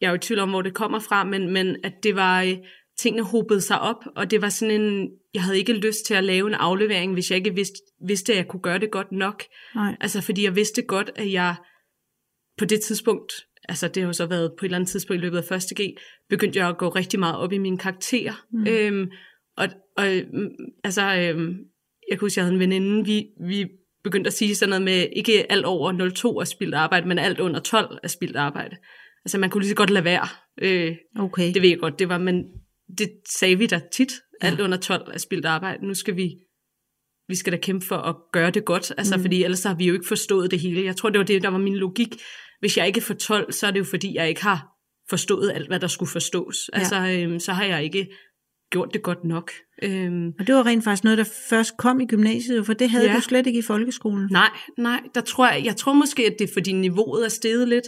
[0.00, 2.42] jeg er jo i tvivl om, hvor det kommer fra, men, men at det var,
[2.42, 2.56] øh,
[2.98, 6.24] tingene hobede sig op, og det var sådan en, jeg havde ikke lyst til at
[6.24, 7.76] lave en aflevering, hvis jeg ikke vidste,
[8.06, 9.42] vidste at jeg kunne gøre det godt nok.
[9.74, 9.96] Nej.
[10.00, 11.54] Altså, fordi jeg vidste godt, at jeg
[12.58, 13.32] på det tidspunkt,
[13.68, 15.74] altså det har jo så været på et eller andet tidspunkt i løbet af første
[15.74, 15.96] G,
[16.28, 18.44] begyndte jeg at gå rigtig meget op i mine karakterer.
[18.52, 18.60] Mm.
[18.60, 18.66] Mm.
[18.66, 19.10] Øhm,
[19.56, 20.50] og, og øhm,
[20.84, 21.54] altså, øhm,
[22.10, 23.68] jeg kunne huske, jeg havde en veninde, vi, vi
[24.06, 27.40] begyndte at sige sådan noget med, ikke alt over 02 er spildt arbejde, men alt
[27.40, 28.76] under 12 er spildt arbejde.
[29.24, 30.28] Altså man kunne lige så godt lade være.
[30.62, 31.54] Øh, Okay.
[31.54, 32.44] det ved jeg godt, det var, men
[32.98, 34.12] det sagde vi da tit.
[34.42, 34.46] Ja.
[34.46, 35.86] Alt under 12 er spildt arbejde.
[35.86, 36.34] Nu skal vi,
[37.28, 39.22] vi skal da kæmpe for at gøre det godt, altså Mm.
[39.22, 40.84] fordi ellers har vi jo ikke forstået det hele.
[40.84, 42.14] Jeg tror, det var det, der var min logik.
[42.60, 44.66] Hvis jeg ikke får 12, så er det jo fordi, jeg ikke har
[45.10, 46.56] forstået alt, hvad der skulle forstås.
[46.72, 46.78] Ja.
[46.78, 48.06] Altså, øhm, så har jeg ikke
[48.70, 49.50] gjort det godt nok.
[49.82, 53.10] Øhm, Og det var rent faktisk noget, der først kom i gymnasiet, for det havde
[53.10, 53.16] ja.
[53.16, 54.28] Du slet ikke i folkeskolen.
[54.30, 57.68] Nej, nej, der tror jeg, jeg tror måske, at det er fordi niveauet er steget
[57.68, 57.84] lidt,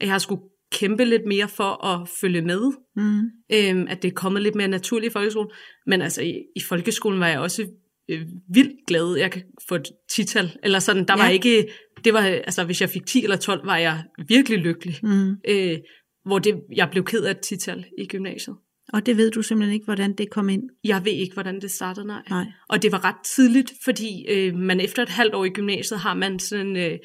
[0.00, 0.42] at jeg har skulle
[0.72, 2.60] kæmpe lidt mere for at følge med,
[2.96, 3.20] Mm.
[3.52, 5.50] øhm, at det er kommet lidt mere naturligt i folkeskolen.
[5.86, 7.66] Men altså i, i folkeskolen var jeg også
[8.10, 8.22] øh,
[8.54, 11.22] vildt glad, jeg kan få et tital, eller sådan, der ja.
[11.22, 11.68] var ikke,
[12.04, 14.96] det var, altså hvis jeg fik 10 eller 12, var jeg virkelig lykkelig.
[15.02, 15.30] Mm.
[15.48, 15.78] Øh,
[16.24, 18.56] hvor det, jeg blev ked af et tital i gymnasiet.
[18.92, 20.62] Og det ved du simpelthen ikke, hvordan det kom ind.
[20.84, 22.22] Jeg ved ikke, hvordan det startede, nej.
[22.30, 22.44] Nej.
[22.68, 26.14] Og det var ret tidligt, fordi øh, man efter et halvt år i gymnasiet har
[26.14, 26.98] man sådan en øh,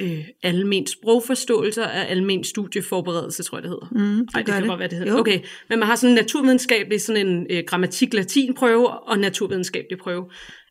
[0.00, 3.88] øh, almen sprogforståelse og almen studieforberedelse, tror jeg det hedder.
[3.92, 4.68] Mm, det Nej, det kan det.
[4.68, 5.12] godt være, det hedder.
[5.12, 5.18] Jo.
[5.18, 10.30] Okay, men man har sådan en naturvidenskabelig, sådan en øh, grammatik-latin-prøve og naturvidenskabelig prøve.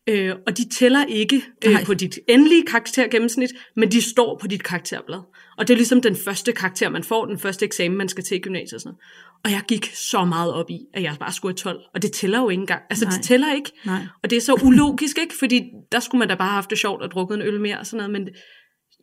[0.10, 1.82] Øh, og de tæller ikke Nej.
[1.82, 5.20] øh, på dit endelige karaktergennemsnit, men de står på dit karakterblad.
[5.58, 8.38] Og det er ligesom den første karakter, man får, den første eksamen, man skal til
[8.38, 8.74] i gymnasiet.
[8.74, 9.44] Og, sådan noget.
[9.46, 11.82] og jeg gik så meget op i, at jeg bare skulle have 12.
[11.94, 12.82] Og det tæller jo ikke engang.
[12.89, 13.13] Altså, Nej.
[13.13, 13.72] det tæller ikke.
[13.86, 14.02] Nej.
[14.24, 15.34] Og det er så ulogisk, ikke?
[15.39, 17.80] Fordi der skulle man da bare have haft det sjovt og drukket en øl mere
[17.80, 18.12] og sådan noget.
[18.22, 18.36] Men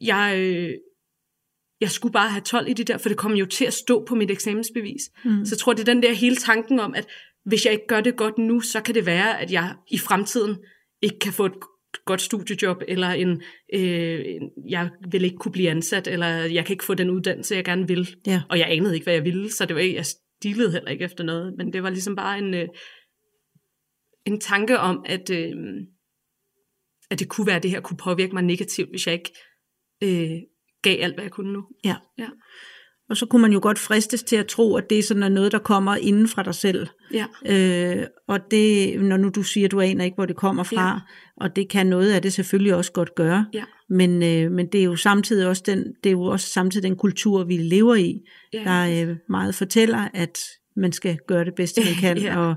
[0.01, 0.71] jeg, øh,
[1.81, 4.05] jeg skulle bare have 12 i det der, for det kom jo til at stå
[4.09, 5.03] på mit eksamensbevis.
[5.25, 5.45] Mm.
[5.45, 7.07] Så jeg tror, det er den der hele tanken om, at
[7.45, 10.57] hvis jeg ikke gør det godt nu, så kan det være, at jeg i fremtiden
[11.03, 11.55] ikke kan få et
[12.05, 13.43] godt studiejob, eller en,
[13.75, 14.25] øh,
[14.69, 17.89] jeg vil ikke kunne blive ansat, eller jeg kan ikke få den uddannelse, jeg gerne
[17.89, 18.17] vil.
[18.27, 18.43] Ja.
[18.51, 21.05] Og jeg anede ikke, hvad jeg ville, så det var ikke, jeg stilede heller ikke
[21.05, 22.69] efter noget, men det var ligesom bare en, øh,
[24.27, 25.57] en tanke om, at, øh,
[27.11, 29.33] at det kunne være, at det her kunne påvirke mig negativt, hvis jeg ikke
[30.03, 30.41] øh,
[30.83, 31.67] gav alt, hvad jeg kunne nu.
[31.85, 31.97] Ja.
[32.19, 32.29] Ja.
[33.11, 35.53] Og så kunne man jo godt fristes til at tro, at det er sådan noget,
[35.53, 36.87] der kommer inden fra dig selv.
[37.13, 37.27] Ja.
[37.47, 40.89] Øh, og det, når nu du siger, at du aner ikke, hvor det kommer fra,
[40.89, 40.99] ja.
[41.37, 43.47] og det kan noget af det selvfølgelig også godt gøre.
[43.55, 43.65] Ja.
[43.91, 46.97] Men, øh, men det er jo samtidig også den, det er jo også samtidig den
[46.97, 48.21] kultur, vi lever i,
[48.53, 48.63] Ja.
[48.65, 50.39] der øh, meget fortæller, at
[50.77, 52.39] man skal gøre det bedste, man kan, Ja.
[52.39, 52.55] og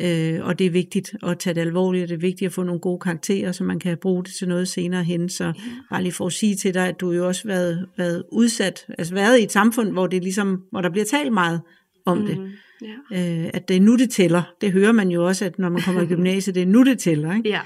[0.00, 2.62] Øh, og det er vigtigt at tage det alvorligt, og det er vigtigt at få
[2.62, 5.28] nogle gode karakterer, så man kan bruge det til noget senere hen.
[5.28, 5.52] Så
[5.90, 8.86] bare lige for at sige til dig, at du jo også har været, været udsat,
[8.98, 11.60] altså været i et samfund, hvor, det ligesom, hvor der bliver talt meget
[12.06, 12.26] om mm.
[12.26, 12.52] det.
[12.82, 13.44] Ja.
[13.44, 14.42] Øh, at det er nu, det tæller.
[14.60, 16.98] Det hører man jo også, at når man kommer i gymnasiet, det er nu, det
[16.98, 17.36] tæller.
[17.36, 17.48] Ikke?
[17.48, 17.60] ja.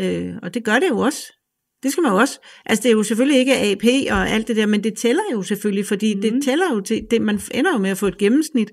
[0.00, 1.32] Øh, og det gør det jo også.
[1.82, 2.40] Det skal man jo også.
[2.66, 5.42] Altså det er jo selvfølgelig ikke AP og alt det der, men det tæller jo
[5.42, 6.20] selvfølgelig, fordi mm.
[6.20, 8.70] det tæller jo til, det, man ender jo med at få et gennemsnit,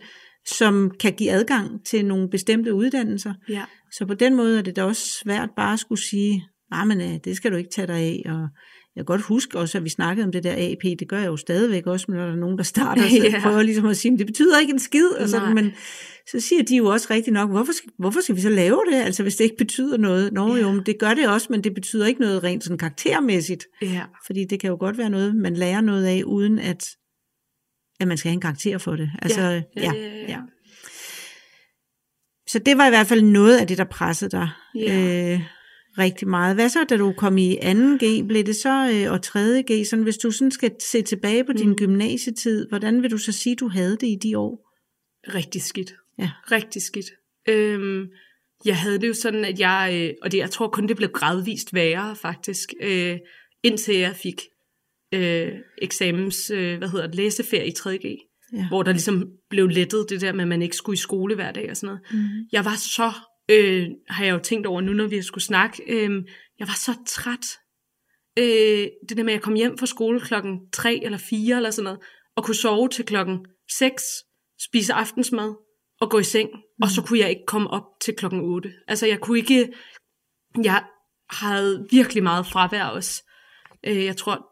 [0.48, 3.34] som kan give adgang til nogle bestemte uddannelser.
[3.50, 3.64] Ja.
[3.92, 7.02] Så på den måde er det da også svært bare at skulle sige, nej, men
[7.02, 8.22] øh, det skal du ikke tage dig af.
[8.26, 8.40] Og
[8.96, 11.28] jeg kan godt huske også, at vi snakkede om det der AP, det gør jeg
[11.28, 13.40] jo stadigvæk også, når der er nogen, der starter, så Ja.
[13.42, 15.54] prøver ligesom at sige, "Men det betyder ikke en skid, og sådan, Nej.
[15.54, 15.72] men
[16.32, 18.96] så siger de jo også rigtigt nok, hvorfor skal, hvorfor skal vi så lave det,
[18.96, 20.34] altså hvis det ikke betyder noget?
[20.34, 23.66] Nå jo, men det gør det også, men det betyder ikke noget rent sådan karaktermæssigt,
[23.82, 24.04] Ja.
[24.26, 26.86] fordi det kan jo godt være noget, man lærer noget af, uden at,
[28.00, 29.12] at man skal have en karakter for det.
[29.22, 30.40] Altså, ja, ja, ja, ja.
[32.48, 35.34] Så det var i hvert fald noget af det, der pressede dig Ja.
[35.34, 35.42] øh,
[35.98, 36.56] rigtig meget.
[36.56, 38.28] Hvad så, da du kom i 2G?
[38.28, 39.86] Blev det så, øh, og 3G?
[39.90, 41.76] Sådan, hvis du sådan skal se tilbage på din Mm.
[41.76, 44.72] gymnasietid, hvordan vil du så sige, du havde det i de år?
[45.34, 45.94] Rigtig skidt.
[46.20, 46.30] Ja.
[46.52, 47.06] Rigtig skidt.
[47.50, 48.06] Øhm,
[48.66, 51.10] jeg havde det jo sådan, at jeg, øh, og det, jeg tror kun, det blev
[51.10, 53.18] gradvist værre faktisk, øh,
[53.64, 54.42] indtil jeg fik
[55.14, 58.68] øh, eksamens, øh, hvad hedder det, læseferie i 3G, Ja.
[58.68, 61.52] hvor der ligesom blev lettet det der med, at man ikke skulle i skole hver
[61.52, 62.02] dag og sådan noget.
[62.12, 62.48] Mm.
[62.52, 63.12] Jeg var så,
[63.52, 66.24] øh, har jeg jo tænkt over nu, når vi skulle snakke, øh,
[66.60, 67.46] jeg var så træt.
[68.40, 71.70] Øh, det der med, at jeg kom hjem fra skole klokken 3 eller 4 eller
[71.70, 72.00] sådan noget,
[72.36, 74.04] og kunne sove til klokken 6,
[74.70, 75.56] spise aftensmad
[76.02, 76.60] og gå i seng, mm.
[76.82, 78.74] og så kunne jeg ikke komme op til klokken 8.
[78.88, 79.74] Altså jeg kunne ikke,
[80.64, 80.84] jeg
[81.30, 83.24] havde virkelig meget fravær også.
[83.88, 84.48] Øh, jeg tror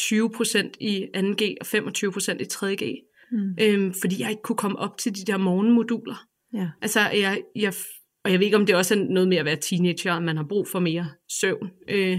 [0.00, 3.10] 20% i 2G og 25% i 3G.
[3.32, 3.54] Mm.
[3.60, 6.26] Øhm, fordi jeg ikke kunne komme op til de der morgenmoduler.
[6.54, 6.68] Ja.
[6.82, 7.72] Altså, jeg, jeg,
[8.24, 10.36] og jeg ved ikke, om det også er noget med at være teenager, og man
[10.36, 11.70] har brug for mere søvn.
[11.88, 12.18] Øh,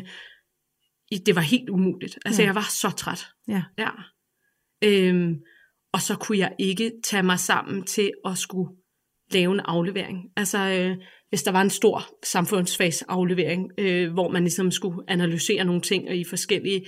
[1.26, 2.20] det var helt umuligt.
[2.26, 2.46] Altså, Ja.
[2.48, 3.28] jeg var så træt.
[3.48, 3.64] Ja.
[3.78, 3.90] ja.
[4.84, 5.36] Øhm,
[5.94, 8.70] og så kunne jeg ikke tage mig sammen til at skulle
[9.32, 10.20] lave en aflevering.
[10.38, 10.98] Altså, øh,
[11.30, 16.16] hvis der var en stor samfundsfagsaflevering, øh, hvor man ligesom skulle analysere nogle ting og
[16.16, 16.86] i forskellige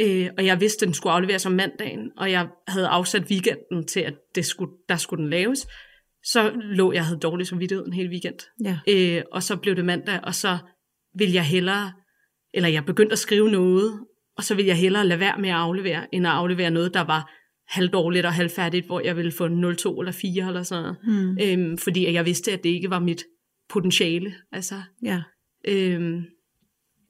[0.00, 3.86] Øh, og jeg vidste, at den skulle afleveres om mandagen, og jeg havde afsat weekenden
[3.86, 5.66] til, at det skulle, der skulle den laves.
[6.24, 8.38] Så lå jeg havde dårlig samvittighed en hel weekend.
[8.64, 8.78] Ja.
[8.88, 10.58] Øh, og så blev det mandag, og så
[11.18, 11.92] ville jeg hellere,
[12.54, 14.00] eller jeg begyndte at skrive noget,
[14.36, 17.00] og så ville jeg hellere lade være med at aflevere, end at aflevere noget, der
[17.00, 17.30] var
[17.68, 19.50] halvdårligt og halvfærdigt, hvor jeg ville få 0,2
[20.00, 20.96] eller 4 eller sådan noget.
[21.04, 21.38] Mm.
[21.66, 23.24] Øhm, fordi jeg vidste, at det ikke var mit
[23.68, 24.34] potentiale.
[24.52, 25.22] Altså, Ja.
[25.68, 26.22] øhm,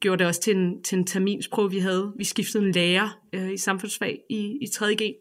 [0.01, 2.13] gjorde det også til en, til en terminsprøve, vi havde.
[2.17, 5.13] Vi skiftede en lærer øh, i samfundsfag i, i 3.G,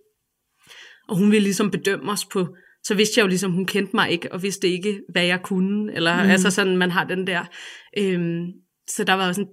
[1.09, 4.11] og hun ville ligesom bedømme os på, så vidste jeg jo ligesom, hun kendte mig
[4.11, 6.31] ikke, og vidste ikke, hvad jeg kunne, eller Mm.
[6.31, 7.45] altså sådan, man har den der.
[7.99, 8.47] Øhm,
[8.89, 9.49] så der var også en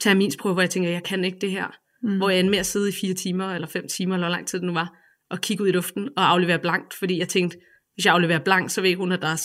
[0.00, 1.66] terminsprøve, hvor jeg tænker, jeg kan ikke det her.
[2.02, 2.16] Mm.
[2.16, 4.46] Hvor jeg endte med at sidde i fire timer, eller fem timer, eller hvor lang
[4.46, 4.92] tid det nu var,
[5.30, 7.58] og kigge ud i luften og aflevere blankt, fordi jeg tænkte,
[7.94, 9.42] hvis jeg afleverer blankt, så ved hun, at der er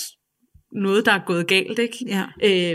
[0.71, 1.97] noget, der er gået galt, ikke?
[2.07, 2.25] Ja.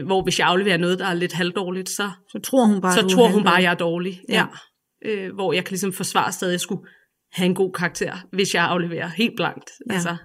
[0.01, 2.93] Øh, hvor hvis jeg afleverer noget, der er lidt halvdårligt, så, Så tror hun bare,
[2.93, 4.21] så tror hun bare, jeg er dårlig.
[4.29, 4.47] Ja.
[5.05, 5.11] Ja.
[5.11, 6.83] Øh, hvor jeg kan ligesom forsvare stadig, at jeg skulle
[7.33, 9.71] have en god karakter, hvis jeg afleverer helt blankt.
[9.89, 9.95] Ja.
[9.95, 10.17] Altså,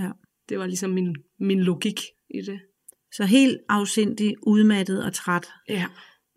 [0.00, 0.10] Ja.
[0.48, 2.60] det var ligesom min, min logik i det.
[3.12, 5.46] Så helt afsindig, udmattet og træt.
[5.68, 5.84] Ja,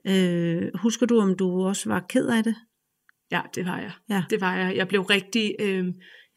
[0.09, 2.55] Øh, husker du, om du også var ked af det?
[3.31, 3.91] ja det var jeg.
[4.09, 4.23] Ja.
[4.29, 4.75] Det var jeg.
[4.75, 5.55] Jeg blev rigtig...
[5.59, 5.85] Øh,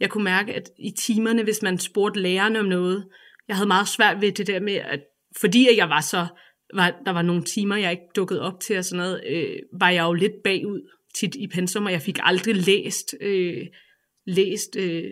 [0.01, 3.09] jeg kunne mærke, at i timerne, hvis man spurgte lærerne om noget,
[3.51, 5.01] jeg havde meget svært ved det der med, at
[5.41, 6.27] fordi jeg var så...
[6.75, 9.91] Var, der var nogle timer, jeg ikke dukkede op til og sådan noget, øh, var
[9.91, 10.81] jeg jo lidt bagud
[11.15, 13.67] tit i pensum, og jeg fik aldrig læst, øh,
[14.27, 15.05] læst øh,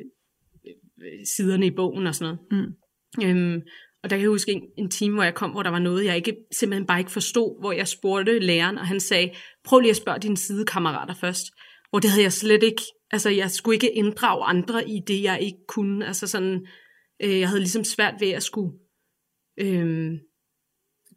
[0.99, 2.67] øh, siderne i bogen og sådan noget.
[2.67, 3.25] Mm.
[3.25, 3.63] Øhm,
[4.03, 6.05] og der kan jeg huske en, en time, hvor jeg kom, hvor der var noget,
[6.05, 9.31] jeg ikke, simpelthen bare ikke forstod, hvor jeg spurgte læreren, og han sagde,
[9.65, 11.47] prøv lige at spørge dine sidekammerater først.
[11.91, 15.39] Hvor det havde jeg slet ikke, altså jeg skulle ikke inddrage andre i det, jeg
[15.43, 16.07] ikke kunne.
[16.07, 16.67] Altså sådan,
[17.23, 18.79] øh, jeg havde ligesom svært ved at skulle
[19.61, 20.13] øh,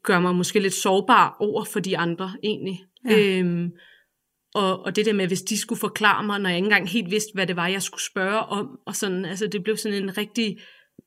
[0.03, 2.83] gøre mig måske lidt sårbar over for de andre egentlig.
[3.09, 3.39] Ja.
[3.39, 3.71] Øhm,
[4.53, 7.11] og, og det der med, hvis de skulle forklare mig, når jeg ikke engang helt
[7.11, 10.17] vidste, hvad det var, jeg skulle spørge om, og sådan, altså det blev sådan en
[10.17, 10.59] rigtig,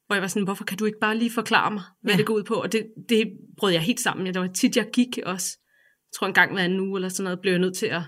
[0.07, 2.19] hvor jeg var sådan, hvorfor kan du ikke bare lige forklare mig, hvad Ja.
[2.19, 2.55] det går ud på?
[2.55, 4.27] Og det, det brød jeg helt sammen.
[4.27, 5.59] Det var tit, jeg gik også.
[5.99, 8.03] Jeg tror en gang hver anden uge eller sådan noget, blev jeg nødt til at,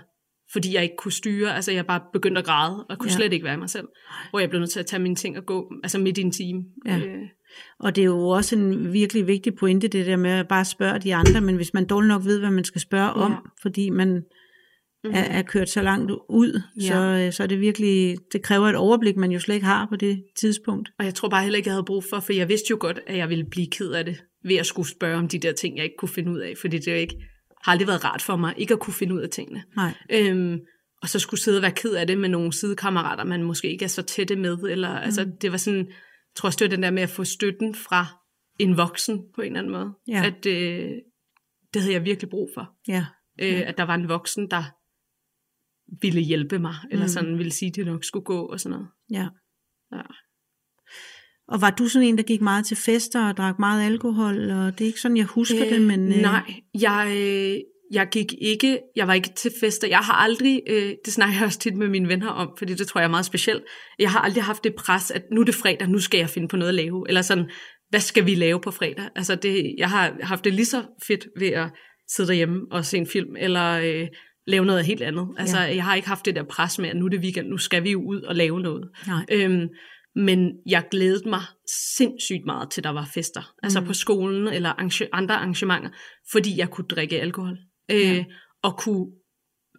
[0.53, 3.15] fordi jeg ikke kunne styre, altså jeg bare begyndte at græde, og kunne Ja.
[3.15, 3.87] slet ikke være mig selv.
[4.29, 6.31] Hvor jeg blev nødt til at tage mine ting og gå, altså midt i en
[6.31, 6.63] time.
[6.85, 6.97] Ja.
[6.97, 7.17] Øh,
[7.79, 10.99] Og det er jo også en virkelig vigtig pointe, det der med at bare spørge
[10.99, 13.11] de andre, men hvis man dårligt nok ved, hvad man skal spørge Ja.
[13.25, 14.07] om, fordi man
[15.03, 16.87] mm, er, er kørt så langt ud, Ja.
[16.87, 19.85] så, øh, så er det virkelig, det kræver et overblik, man jo slet ikke har
[19.89, 20.89] på det tidspunkt.
[20.99, 22.99] Og jeg tror bare heller ikke, jeg havde brug for, for jeg vidste jo godt,
[23.07, 25.75] at jeg ville blive ked af det, ved at skulle spørge om de der ting,
[25.77, 27.15] jeg ikke kunne finde ud af, fordi det jo ikke,
[27.67, 29.63] har aldrig været rart for mig, ikke at kunne finde ud af tingene.
[29.75, 29.93] Nej.
[30.09, 30.59] Øhm,
[31.01, 33.85] og så skulle sidde og være ked af det med nogle sidekammerater, man måske ikke
[33.85, 35.03] er så tætte med, eller mm.
[35.03, 35.95] altså, det var sådan, jeg
[36.35, 38.05] tror også, det var den der med at få støtten fra
[38.59, 40.25] en voksen på en eller anden måde, Ja.
[40.25, 40.91] at øh,
[41.73, 42.73] det havde jeg virkelig brug for.
[42.87, 43.05] Ja.
[43.41, 43.61] Øh, Ja.
[43.61, 44.63] At der var en voksen, der
[46.01, 47.09] ville hjælpe mig, eller Mm.
[47.09, 48.87] sådan ville sige, at det nok skulle gå, og sådan noget.
[49.11, 49.27] Ja.
[49.91, 50.01] Ja.
[51.47, 54.51] Og var du sådan en, der gik meget til fester og drak meget alkohol?
[54.51, 56.11] Og det er ikke sådan, jeg husker øh, det, men...
[56.13, 57.55] Øh, Nej, jeg, øh,
[57.91, 59.87] jeg gik ikke, jeg var ikke til fester.
[59.87, 62.87] Jeg har aldrig, øh, det snakker jeg også tit med mine venner om, fordi det
[62.87, 63.63] tror jeg er meget specielt.
[63.99, 66.47] Jeg har aldrig haft det pres, at nu er det fredag, nu skal jeg finde
[66.47, 67.05] på noget at lave.
[67.07, 67.49] Eller sådan,
[67.89, 69.05] hvad skal vi lave på fredag?
[69.15, 71.69] Altså det, jeg har haft det lige så fedt ved at
[72.09, 74.07] sidde derhjemme og se en film, eller øh,
[74.47, 75.27] lave noget helt andet.
[75.37, 75.75] Altså Ja.
[75.75, 77.83] jeg har ikke haft det der pres med, at nu er det weekend, nu skal
[77.83, 78.89] vi jo ud og lave noget.
[79.07, 79.25] Nej.
[79.31, 79.67] Øhm,
[80.17, 81.41] men jeg glædede mig
[81.95, 83.41] sindssygt meget til, der var fester.
[83.41, 83.59] Mm.
[83.63, 85.89] Altså på skolen eller arrange- andre arrangementer,
[86.31, 87.57] fordi jeg kunne drikke alkohol.
[87.91, 88.25] Øh, Ja.
[88.63, 89.05] Og kunne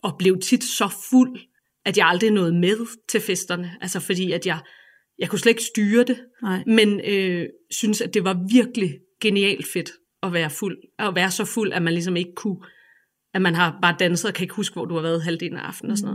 [0.03, 1.41] og blev tit så fuld,
[1.85, 2.77] at jeg aldrig nåede med
[3.09, 3.71] til festerne.
[3.81, 4.59] Altså fordi, at jeg,
[5.19, 6.65] jeg kunne slet ikke styre det, Nej.
[6.67, 9.91] men øh, synes, at det var virkelig genialt fedt
[10.23, 10.79] at være fuld.
[10.99, 12.59] At være så fuld, at man ligesom ikke kunne,
[13.35, 15.63] at man har bare danset og kan ikke huske, hvor du har været halvdelen af
[15.63, 16.15] aftenen og sådan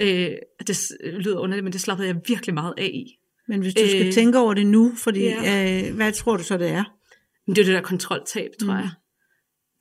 [0.00, 0.30] noget.
[0.30, 3.04] Øh, det lyder underligt, men det slappede jeg virkelig meget af i.
[3.48, 5.88] Men hvis du skal Øh, tænke over det nu, fordi ja.
[5.88, 6.84] øh, hvad tror du så, det er?
[7.46, 8.78] Det er det der kontroltab, tror Mm.
[8.78, 8.90] jeg.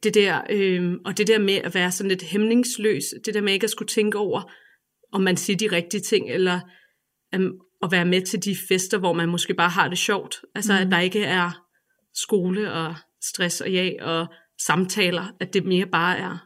[0.04, 3.54] Det der, øh, og det der med at være sådan lidt hæmningsløs, det der med
[3.54, 4.52] ikke at skulle tænke over,
[5.12, 6.60] om man siger de rigtige ting, eller
[7.36, 7.52] um,
[7.84, 10.36] at være med til de fester, hvor man måske bare har det sjovt.
[10.56, 10.80] Altså Mm.
[10.80, 11.64] at der ikke er
[12.16, 14.28] skole og stress og ja og
[14.66, 16.38] samtaler, at det mere bare er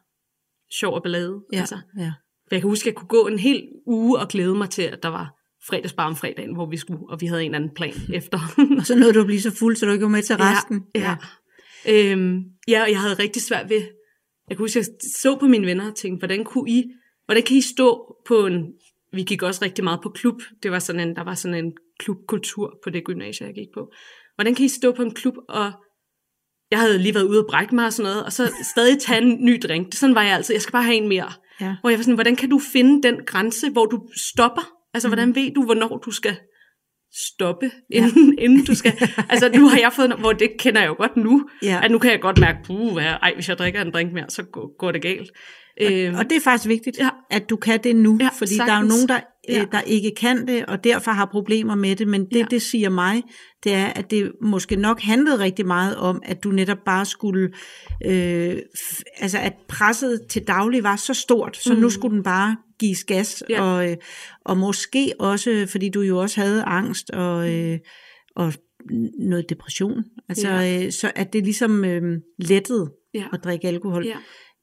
[0.80, 1.42] sjov og ballade.
[1.54, 1.60] Ja.
[1.60, 2.14] Altså, ja.
[2.48, 4.82] for jeg kan huske, at jeg kunne gå en hel uge og glæde mig til,
[4.82, 7.94] at der var fredagsbar om fredagen, hvor vi skulle, og vi havde en anden plan
[8.14, 8.40] efter.
[8.80, 10.84] Og så nåede du at blive så fuld, så du ikke var med til resten.
[10.96, 11.02] Ja,
[11.86, 12.12] ja.
[12.12, 13.82] Øhm, ja, og jeg havde rigtig svært ved,
[14.50, 14.86] jeg kunne huske, jeg
[15.22, 16.84] så på mine venner og tænkte, hvordan kunne I,
[17.26, 18.66] hvordan kan I stå på en,
[19.14, 21.74] vi gik også rigtig meget på klub, det var sådan en, der var sådan en
[22.00, 23.92] klubkultur på det gymnasie, jeg gik på.
[24.36, 25.72] Hvordan kan I stå på en klub, og
[26.72, 29.22] jeg havde lige været ude og brække mig og sådan noget, og så stadig tage
[29.22, 29.94] en ny drink.
[29.94, 31.32] Sådan var jeg altid, jeg skal bare have en mere.
[31.62, 31.76] Ja.
[31.82, 34.81] Hvor jeg var sådan, hvordan kan du finde den grænse, hvor du stopper?
[34.94, 35.14] Altså, mm.
[35.14, 36.36] hvordan ved du, hvornår du skal
[37.34, 38.42] stoppe, inden, ja.
[38.46, 38.94] inden du skal...
[39.30, 41.80] Altså, nu har jeg fået, hvor det kender jeg jo godt nu, Ja.
[41.84, 44.44] at nu kan jeg godt mærke, puh, ej, hvis jeg drikker en drink mere, så
[44.44, 45.32] går, går det galt.
[45.82, 47.10] Øhm, Og det er faktisk vigtigt, Ja.
[47.30, 48.94] at du kan det nu, Ja, fordi der er jo sagtens.
[48.94, 49.54] nogen, der, Ja.
[49.60, 49.66] ja.
[49.72, 52.08] der ikke kan det, og derfor har problemer med det.
[52.08, 52.46] Men det, Ja.
[52.52, 53.24] det siger mig,
[53.64, 57.50] det er, at det måske nok handlede rigtig meget om, at du netop bare skulle,
[58.06, 58.56] øh,
[59.18, 61.80] altså at presset til daglig var så stort, så Mm.
[61.80, 63.62] nu skulle den bare gives gas, Ja.
[63.64, 63.98] og, øh,
[64.46, 67.80] og måske også, fordi du jo også havde angst og, øh,
[68.36, 68.54] og
[69.20, 70.86] noget depression, altså Ja.
[70.86, 74.06] øh, så at det ligesom øh, lettede ja, at drikke alkohol.
[74.06, 74.16] ja,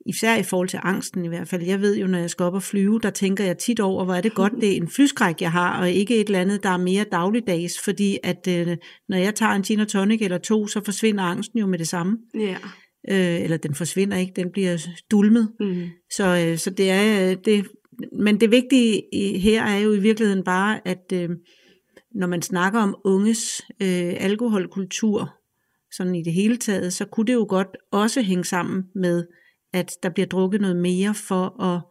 [0.09, 1.63] Især i forhold til angsten i hvert fald.
[1.63, 4.15] Jeg ved jo, når jeg skal op og flyve, der tænker jeg tit over, hvor
[4.15, 6.69] er det godt, det er en flyskræk, jeg har, og ikke et eller andet, der
[6.69, 7.81] er mere dagligdags.
[7.85, 8.77] Fordi at øh,
[9.09, 11.89] når jeg tager en gin og tonic eller to, så forsvinder angsten jo med det
[11.89, 12.19] samme.
[12.35, 12.57] ja.
[13.11, 15.53] Øh, eller den forsvinder ikke, den bliver dulmet.
[15.61, 15.85] Mm.
[16.11, 17.67] Så, øh, så det er øh, det.
[18.13, 19.03] Men det vigtige
[19.39, 21.29] her er jo i virkeligheden bare, at øh,
[22.15, 25.35] når man snakker om unges øh, alkoholkultur,
[25.93, 29.27] sådan i det hele taget, så kunne det jo godt også hænge sammen med,
[29.73, 31.83] at der bliver drukket noget mere, for at,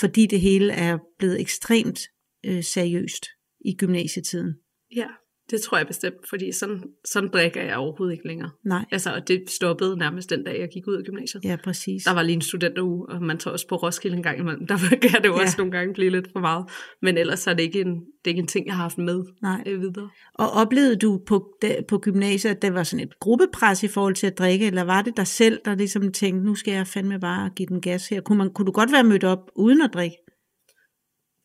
[0.00, 2.00] fordi det hele er blevet ekstremt
[2.46, 3.26] øh, seriøst
[3.64, 4.54] i gymnasietiden.
[4.96, 5.08] ja,
[5.50, 8.50] det tror jeg bestemt, fordi sådan, sådan drikker jeg overhovedet ikke længere.
[8.64, 11.44] Nej, Altså, og det stoppede nærmest den dag, jeg gik ud af gymnasiet.
[11.44, 12.04] ja præcis.
[12.04, 14.66] Der var lige en studenteruge, og man tager også på Roskilde en gang imellem.
[14.66, 14.76] Der
[15.10, 15.42] kan det jo Ja.
[15.42, 16.64] også nogle gange blive lidt for meget.
[17.02, 19.24] Men ellers er det ikke en, det er ikke en ting, jeg har haft med
[19.42, 19.62] Nej.
[19.66, 20.08] øh, videre.
[20.34, 21.56] Og oplevede du på,
[21.88, 25.02] på gymnasiet, at der var sådan et gruppepres i forhold til at drikke, eller var
[25.02, 28.20] det dig selv, der ligesom tænkte, nu skal jeg fandme bare give den gas her?
[28.20, 30.16] Kunne, man, kunne du godt være mødt op uden at drikke?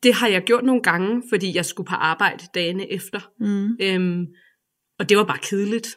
[0.03, 3.19] Det har jeg gjort nogle gange, fordi jeg skulle på arbejde dagene efter.
[3.39, 3.77] Mm.
[3.81, 4.25] Øhm,
[4.99, 5.87] og det var bare kedeligt.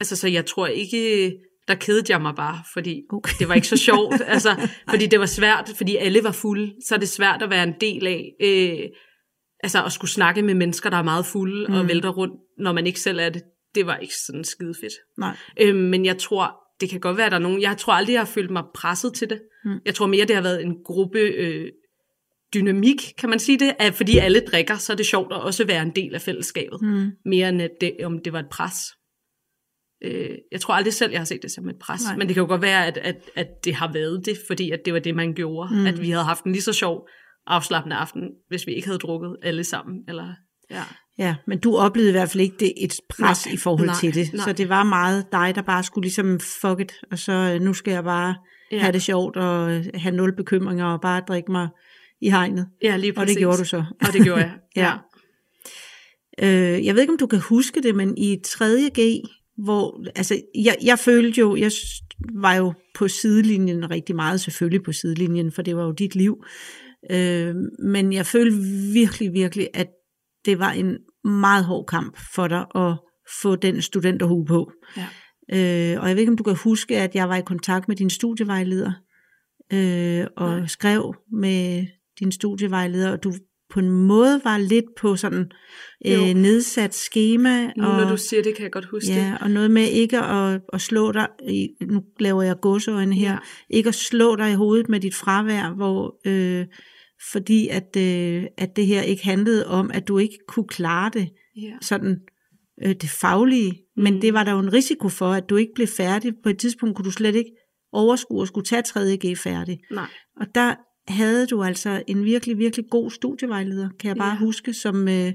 [0.00, 1.32] Altså, så jeg tror ikke,
[1.68, 3.32] der kedede jeg mig bare, fordi Okay.
[3.38, 4.20] det var ikke så sjovt.
[4.34, 7.62] altså, fordi det var svært, fordi alle var fulde, så er det svært at være
[7.62, 8.32] en del af.
[8.40, 8.88] Øh,
[9.62, 11.74] altså, at skulle snakke med mennesker, der er meget fulde mm.
[11.74, 13.42] og vælter rundt, når man ikke selv er det.
[13.74, 14.92] Det var ikke sådan skide fedt.
[15.18, 15.36] Nej.
[15.60, 17.62] Øhm, men jeg tror, det kan godt være, at der er nogen...
[17.62, 19.40] Jeg tror aldrig, jeg har følt mig presset til det.
[19.64, 19.80] Mm.
[19.86, 21.18] Jeg tror mere, det har været en gruppe...
[21.18, 21.68] Øh,
[22.54, 25.64] dynamik, kan man sige det, at fordi alle drikker, så er det sjovt at også
[25.64, 27.10] være en del af fællesskabet, Mm.
[27.24, 28.74] mere end at det, om det var et pres.
[30.04, 32.16] Øh, jeg tror aldrig selv, jeg har set det som et pres, Nej.
[32.16, 34.80] men det kan jo godt være, at, at, at det har været det, fordi at
[34.84, 35.74] det var det, man gjorde.
[35.74, 35.86] Mm.
[35.86, 37.08] At vi havde haft en lige så sjov
[37.46, 40.28] afslappende aften, hvis vi ikke havde drukket alle sammen, eller
[40.70, 40.82] Ja.
[41.18, 43.94] Ja, men du oplevede i hvert fald ikke det et pres Nej, i forhold nej,
[44.00, 44.32] til det.
[44.32, 44.44] nej.
[44.44, 47.92] Så det var meget dig, der bare skulle ligesom fuck it, og så nu skal
[47.92, 48.34] jeg bare
[48.72, 48.78] Ja.
[48.78, 51.68] have det sjovt og øh, have nul bekymringer og bare drikke mig
[52.22, 52.68] i hegnet.
[52.82, 53.34] Ja, lige Og præcis.
[53.34, 53.84] det gjorde du så.
[54.00, 54.52] Og det gjorde jeg.
[54.76, 54.92] Ja.
[56.42, 59.22] Øh, jeg ved ikke, om du kan huske det, men i 3.G,
[59.64, 61.70] hvor, altså, jeg, jeg følte jo, jeg
[62.34, 66.44] var jo på sidelinjen rigtig meget, selvfølgelig på sidelinjen, for det var jo dit liv.
[67.10, 67.54] Øh,
[67.84, 68.56] men jeg følte
[68.92, 69.88] virkelig, virkelig, at
[70.44, 72.96] det var en meget hård kamp for dig at
[73.42, 74.72] få den studenterhue på.
[74.96, 75.06] Ja.
[75.52, 77.96] Øh, og jeg ved ikke, om du kan huske, at jeg var i kontakt med
[77.96, 78.92] din studievejleder,
[79.72, 80.66] øh, og Nej.
[80.66, 81.86] skrev med
[82.20, 83.32] din studievejleder, og du
[83.70, 85.50] på en måde var lidt på sådan
[86.04, 86.10] Jo.
[86.28, 87.66] øh, nedsat schema.
[87.76, 90.18] Nu og, når du siger det, kan jeg godt huske Ja, og noget med ikke
[90.18, 91.28] at, at slå dig,
[91.80, 93.38] nu laver jeg godseøjne her, Ja.
[93.70, 96.66] ikke at slå dig i hovedet med dit fravær, hvor, øh,
[97.32, 101.28] fordi at, øh, at det her ikke handlede om, at du ikke kunne klare det,
[101.56, 101.72] Ja.
[101.80, 102.16] sådan
[102.84, 104.20] øh, det faglige, men Mm.
[104.20, 106.32] det var der jo en risiko for, at du ikke blev færdig.
[106.42, 107.50] På et tidspunkt kunne du slet ikke
[107.92, 109.78] overskue at skulle tage 3.G færdig.
[109.90, 110.06] Nej.
[110.40, 110.74] Og der
[111.08, 114.38] havde du altså en virkelig, virkelig god studievejleder, kan jeg bare Ja.
[114.38, 115.32] huske, som, øh,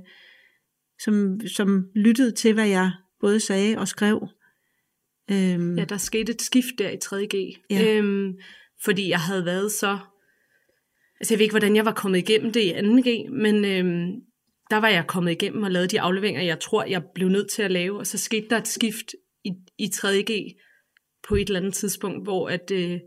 [0.99, 4.27] som, som lyttede til, hvad jeg både sagde og skrev.
[5.31, 7.57] Øhm, Ja, der skete et skift der i 3.G.
[7.69, 7.97] Ja.
[7.97, 8.33] Øhm,
[8.83, 9.97] fordi jeg havde været så...
[11.19, 14.11] Altså jeg ved ikke, hvordan jeg var kommet igennem det i 2G, men øhm,
[14.69, 17.61] der var jeg kommet igennem og lavet de afleveringer, jeg tror, jeg blev nødt til
[17.61, 17.99] at lave.
[17.99, 19.15] Og så skete der et skift
[19.45, 20.57] i, i 3.G
[21.27, 22.99] på et eller andet tidspunkt, hvor at, øh,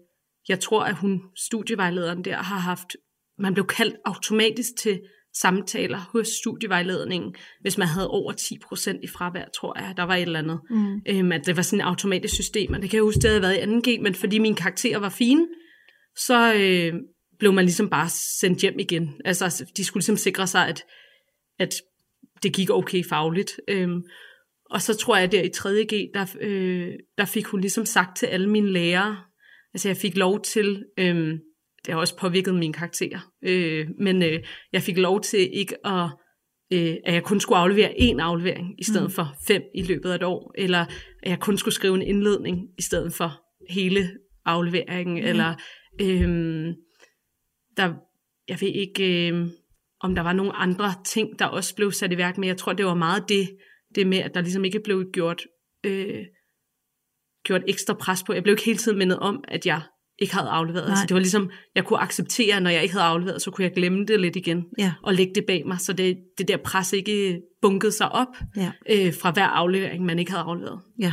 [0.48, 2.96] jeg tror, at hun, studievejlederen der, har haft...
[3.38, 5.00] Man blev kaldt automatisk til
[5.34, 9.94] samtaler hos studievejledningen, hvis man havde over 10% i fravær, tror jeg.
[9.96, 10.60] Der var et eller andet.
[10.70, 13.30] mm, Øhm, at det var sådan et automatisk system, og det kan jeg huske, det
[13.30, 15.46] havde været i 2G, men fordi mine karakterer var fine,
[16.16, 16.94] så øh,
[17.38, 18.08] blev man ligesom bare
[18.40, 19.20] sendt hjem igen.
[19.24, 20.84] Altså, de skulle ligesom sikre sig, at,
[21.58, 21.74] at
[22.42, 23.60] det gik okay fagligt.
[23.68, 24.02] Øhm,
[24.70, 28.16] og så tror jeg, at der i 3.G, der, øh, der fik hun ligesom sagt
[28.16, 29.16] til alle mine lærere,
[29.74, 31.38] altså jeg fik lov til, øh,
[31.86, 34.42] det har også påvirket mine karakterer, øh, men øh,
[34.72, 36.08] jeg fik lov til ikke at,
[36.72, 39.10] øh, at jeg kun skulle aflevere én aflevering, i stedet Mm.
[39.10, 40.78] for fem i løbet af et år, eller
[41.22, 44.10] at jeg kun skulle skrive en indledning, i stedet for hele
[44.44, 45.28] afleveringen, ja.
[45.28, 45.54] eller
[46.00, 46.74] øh,
[47.76, 47.94] der,
[48.48, 49.46] jeg ved ikke, øh,
[50.00, 52.72] om der var nogle andre ting, der også blev sat i værk, men jeg tror,
[52.72, 53.48] det var meget det,
[53.94, 55.46] det med, at der ligesom ikke blev gjort,
[55.84, 56.24] øh,
[57.44, 58.32] gjort ekstra pres på.
[58.32, 59.80] Jeg blev ikke hele tiden mindet om, at jeg
[60.18, 60.84] ikke havde afleveret.
[60.84, 60.90] Nej.
[60.90, 63.72] Altså, det var ligesom, jeg kunne acceptere, når jeg ikke havde afleveret, så kunne jeg
[63.74, 66.92] glemme det lidt igen ja, og lægge det bag mig, så det, det der pres
[66.92, 70.80] ikke bunkede sig op ja, øh, fra hver aflevering, man ikke havde afleveret.
[71.00, 71.12] ja,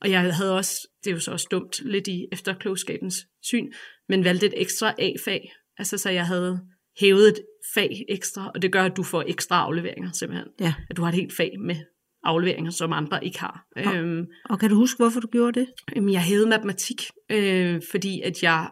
[0.00, 3.66] Og jeg havde også, det er jo så også dumt, lidt i efterklogskabens syn,
[4.08, 5.52] men valgte et ekstra A-fag.
[5.78, 6.60] Altså så jeg havde
[7.00, 7.38] hævet et
[7.74, 10.48] fag ekstra, og det gør, at du får ekstra afleveringer simpelthen.
[10.60, 10.74] ja.
[10.90, 11.76] At du har et helt fag med
[12.26, 13.64] afleveringer, som andre ikke har.
[13.76, 15.66] Og- Øhm, Og kan du huske, hvorfor du gjorde det?
[15.96, 18.68] Jamen, jeg hævede matematik, øh, fordi at jeg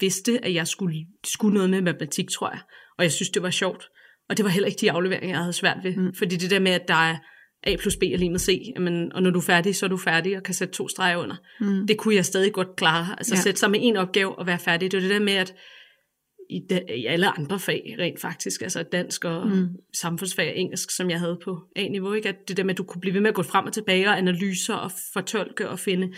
[0.00, 2.60] vidste, at jeg skulle, skulle noget med matematik, tror jeg.
[2.98, 3.84] Og jeg synes, det var sjovt.
[4.28, 5.96] Og det var heller ikke de afleveringer, jeg havde svært ved.
[5.96, 6.14] Mm.
[6.14, 7.16] Fordi det der med, at der er
[7.64, 9.90] A plus B er lige med C, jamen, og når du er færdig, så er
[9.90, 11.36] du færdig og kan sætte to streger under.
[11.60, 11.86] Mm.
[11.86, 13.06] Det kunne jeg stadig godt klare.
[13.18, 13.40] Altså Ja.
[13.40, 14.92] sætte sig med en opgave og være færdig.
[14.92, 15.54] Det er det der med, at
[16.50, 19.68] i, de, i alle andre fag rent faktisk, altså dansk og Mm.
[19.94, 22.28] samfundsfag og engelsk, som jeg havde på A-niveau, ikke?
[22.28, 24.08] at det der med, at du kunne blive ved med at gå frem og tilbage
[24.08, 26.12] og analyser og fortolke og finde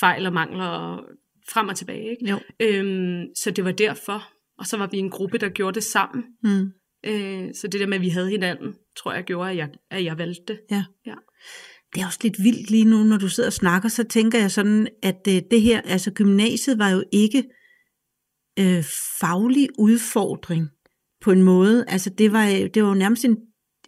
[0.00, 1.04] fejl og mangler og
[1.52, 2.10] frem og tilbage.
[2.10, 2.30] Ikke?
[2.30, 2.38] Jo.
[2.60, 4.28] Øhm, så det var derfor.
[4.58, 6.24] Og så var vi en gruppe, der gjorde det sammen.
[6.42, 6.72] Mm.
[7.06, 10.04] Øh, så det der med, at vi havde hinanden, tror jeg gjorde, at jeg, at
[10.04, 10.60] jeg valgte det.
[11.94, 14.50] Det er også lidt vildt lige nu, når du sidder og snakker, så tænker jeg
[14.50, 17.44] sådan, at øh, det her, altså gymnasiet var jo ikke
[18.58, 18.84] øh,
[19.20, 20.68] faglig udfordring
[21.20, 21.84] på en måde.
[21.88, 23.36] Altså det var, det var jo nærmest en,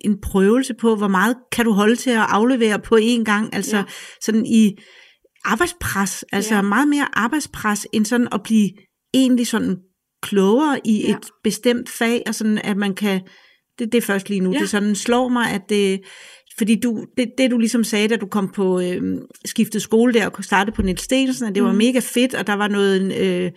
[0.01, 3.55] en prøvelse på, hvor meget kan du holde til at aflevere på én gang.
[3.55, 3.85] Altså ja.
[4.23, 4.79] Sådan i
[5.45, 6.63] arbejdspres, altså ja.
[6.63, 8.71] Meget mere arbejdspres, end sådan at blive
[9.15, 9.77] egentlig sådan
[10.23, 11.17] klogere i ja.
[11.17, 13.21] Et bestemt fag, og sådan at man kan,
[13.79, 14.53] det, det er først lige nu.
[14.53, 14.59] Ja.
[14.59, 16.01] det sådan slår mig, at det,
[16.59, 19.03] fordi du, det, det du ligesom sagde, da du kom på øh,
[19.45, 21.67] skiftet skole der og startede på Niels Stensen, at det mm.
[21.67, 21.79] var Mhm.
[21.79, 23.51] mega fedt, og der var noget øh,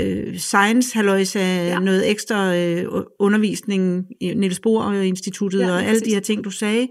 [0.00, 1.66] øh, science halløjsa, ja.
[1.66, 1.78] Ja.
[1.78, 2.84] noget ekstra øh,
[3.20, 6.88] undervisning i Niels Bohr Instituttet Ja, og alle de her ting, du sagde,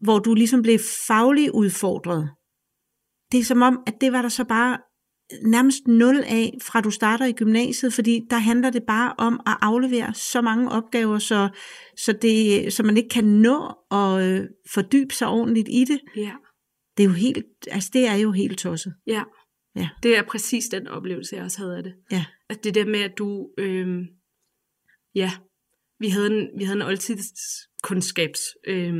[0.00, 0.78] hvor du ligesom blev
[1.08, 2.30] fagligt udfordret.
[3.32, 4.78] Det er som om, at det var der så bare
[5.42, 9.56] nærmest nul af, fra du starter i gymnasiet, fordi der handler det bare om at
[9.60, 11.48] aflevere så mange opgaver, så,
[11.96, 16.00] så, det, så man ikke kan nå at øh, fordybe sig ordentligt i det.
[16.16, 16.32] Ja.
[16.96, 18.94] Det er jo helt, altså det er jo helt tosset.
[19.06, 19.22] Ja.
[19.76, 19.88] Ja.
[20.02, 21.94] Det er præcis den oplevelse, jeg også havde af det.
[22.10, 22.24] Ja.
[22.50, 23.48] At det der med, at du...
[23.58, 24.02] Øhm,
[25.14, 25.30] ja,
[25.98, 27.32] vi havde en, vi havde en oldtids
[27.82, 28.94] kundskabs øh,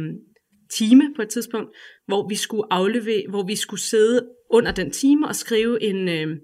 [0.72, 1.70] time på et tidspunkt,
[2.06, 6.36] hvor vi skulle aflevere, hvor vi skulle sidde under den time og skrive en, øh,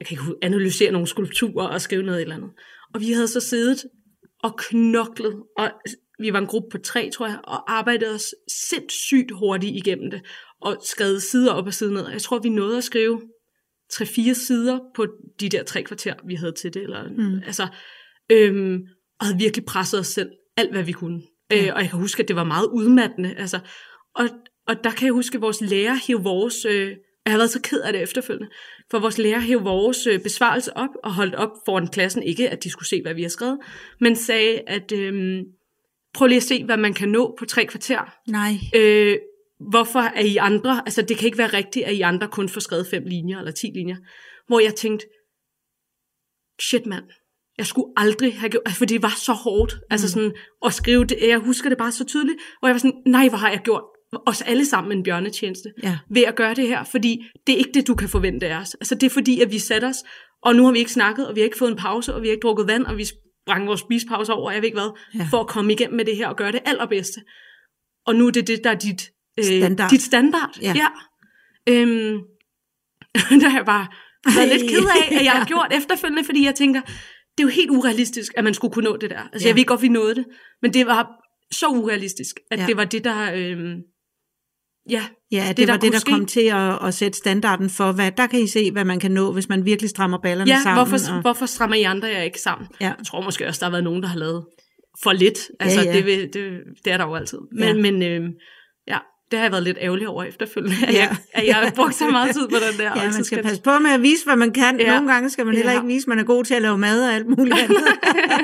[0.00, 2.50] jeg kan ikke analysere nogle skulpturer og skrive noget eller andet.
[2.94, 3.84] Og vi havde så siddet
[4.42, 5.70] og knoklet, og
[6.18, 8.34] vi var en gruppe på tre, tror jeg, og arbejdede os
[8.68, 10.20] sindssygt hurtigt igennem det,
[10.60, 12.08] og skrev sider op og sider ned.
[12.08, 13.22] Jeg tror, vi nåede at skrive
[13.92, 15.06] tre-fire sider på
[15.40, 16.82] de der tre kvarter, vi havde til det.
[16.82, 17.42] Eller, mm.
[17.46, 17.66] altså,
[18.32, 18.82] øhm,
[19.20, 21.22] og havde virkelig presset os selv alt, hvad vi kunne.
[21.50, 21.66] Ja.
[21.66, 23.34] Øh, og jeg kan huske, at det var meget udmattende.
[23.36, 23.60] Altså,
[24.14, 24.28] og,
[24.68, 26.64] og der kan jeg huske, at vores lærer hævde vores...
[26.64, 28.52] Øh, jeg har været så ked af det efterfølgende,
[28.90, 32.22] for vores lærer hævde vores øh, besvarelse op og holdt op foran klassen.
[32.22, 33.58] Ikke, at de skulle se, hvad vi har skrevet,
[34.00, 35.42] men sagde, at øh,
[36.14, 38.14] prøv lige at se, hvad man kan nå på tre kvarter.
[38.28, 38.52] Nej.
[38.76, 39.18] Øh,
[39.70, 42.60] hvorfor er I andre, altså det kan ikke være rigtigt, at I andre kun får
[42.60, 43.96] skrevet fem linjer eller ti linjer.
[44.46, 45.06] Hvor jeg tænkte,
[46.62, 47.04] shit mand,
[47.58, 49.92] jeg skulle aldrig have gjort, altså, for det var så hårdt, altså mm.
[49.92, 50.32] altså sådan,
[50.66, 53.38] at skrive det, jeg husker det bare så tydeligt, hvor jeg var sådan, nej, hvor
[53.38, 53.84] har jeg gjort
[54.26, 55.98] os alle sammen en bjørnetjeneste ja.
[56.10, 58.74] ved at gøre det her, fordi det er ikke det, du kan forvente af os.
[58.74, 59.96] Altså det er fordi, at vi satte os,
[60.42, 62.28] og nu har vi ikke snakket, og vi har ikke fået en pause, og vi
[62.28, 65.26] har ikke drukket vand, og vi sprang vores spisepause over, jeg ved ikke hvad, ja.
[65.30, 67.20] for at komme igennem med det her og gøre det allerbedste.
[68.06, 69.90] Og nu er det det, der er dit øh, standard.
[69.90, 70.58] Dit standard.
[70.62, 70.74] Ja.
[70.76, 70.88] ja.
[71.68, 72.18] Øhm,
[73.42, 73.86] der har jeg bare
[74.36, 76.80] været lidt ked af, at jeg har gjort efterfølgende, fordi jeg tænker,
[77.38, 79.22] det er jo helt urealistisk, at man skulle kunne nå det der.
[79.32, 79.48] Altså, ja.
[79.48, 80.24] jeg ved godt, vi nåede det,
[80.62, 81.08] men det var
[81.52, 82.66] så urealistisk, at ja.
[82.66, 83.32] det var det, der...
[83.34, 83.82] Øhm,
[84.90, 86.10] ja, ja, det, det var det, der ske.
[86.10, 89.10] kom til at, at sætte standarden for, hvad der kan I se, hvad man kan
[89.10, 90.88] nå, hvis man virkelig strammer ballerne ja, sammen.
[90.88, 91.20] Hvorfor, og...
[91.20, 92.68] hvorfor strammer I andre jer ikke sammen?
[92.80, 92.86] Ja.
[92.86, 94.44] Jeg tror måske også, der har været nogen, der har lavet
[95.02, 95.38] for lidt.
[95.60, 95.96] Altså, ja, ja.
[95.96, 97.38] Det, det, det er der jo altid.
[97.52, 97.74] Men, ja.
[97.74, 98.32] men øhm,
[98.88, 98.98] ja,
[99.30, 100.98] det har jeg været lidt ærgerlig over efterfølgende, at, ja.
[100.98, 102.92] jeg, at jeg har brugt så meget tid på den der.
[103.02, 104.80] Ja, man skal passe på med at vise, hvad man kan.
[104.80, 104.94] Ja.
[104.94, 105.78] Nogle gange skal man heller ja.
[105.78, 107.84] ikke vise, at man er god til at lave mad og alt muligt andet.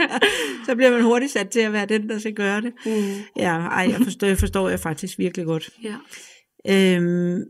[0.67, 2.73] så bliver man hurtigt sat til at være den, der skal gøre det.
[2.87, 3.15] Mm.
[3.37, 5.71] Ja, ej, jeg forstår, jeg forstår jeg faktisk virkelig godt.
[5.83, 5.95] Ja.
[6.69, 7.45] Øhm,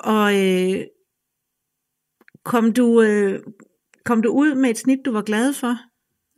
[0.00, 0.84] og øh,
[2.44, 3.42] kom, du, øh,
[4.04, 5.76] kom du ud med et snit, du var glad for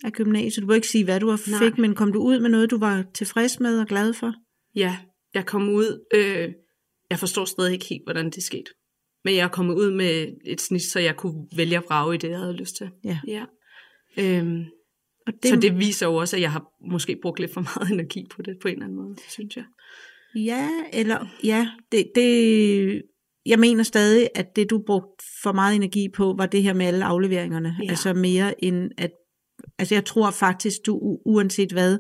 [0.05, 0.63] af gymnasiet?
[0.63, 1.73] Du må ikke sige, hvad du fik, Nej.
[1.79, 4.35] men kom du ud med noget, du var tilfreds med og glad for?
[4.75, 4.99] Ja,
[5.35, 6.53] jeg kom ud, øh,
[7.11, 8.71] jeg forstår stadig ikke helt, hvordan det skete.
[9.25, 12.19] Men jeg er kommet ud med et snit, så jeg kunne vælge at vrage i
[12.19, 12.91] det, jeg havde lyst til.
[13.05, 13.19] Ja.
[13.27, 13.45] ja.
[14.19, 14.65] Øhm,
[15.27, 15.51] og det...
[15.51, 18.43] Så det viser jo også, at jeg har måske brugt lidt for meget energi på
[18.43, 19.65] det, på en eller anden måde, synes jeg.
[20.35, 23.03] Ja, eller ja, det, det,
[23.47, 26.87] jeg mener stadig, at det du brugte for meget energi på, var det her med
[26.87, 27.77] alle afleveringerne.
[27.83, 27.91] Ja.
[27.91, 29.11] Altså mere end at,
[29.79, 31.99] altså jeg tror faktisk, du uanset hvad,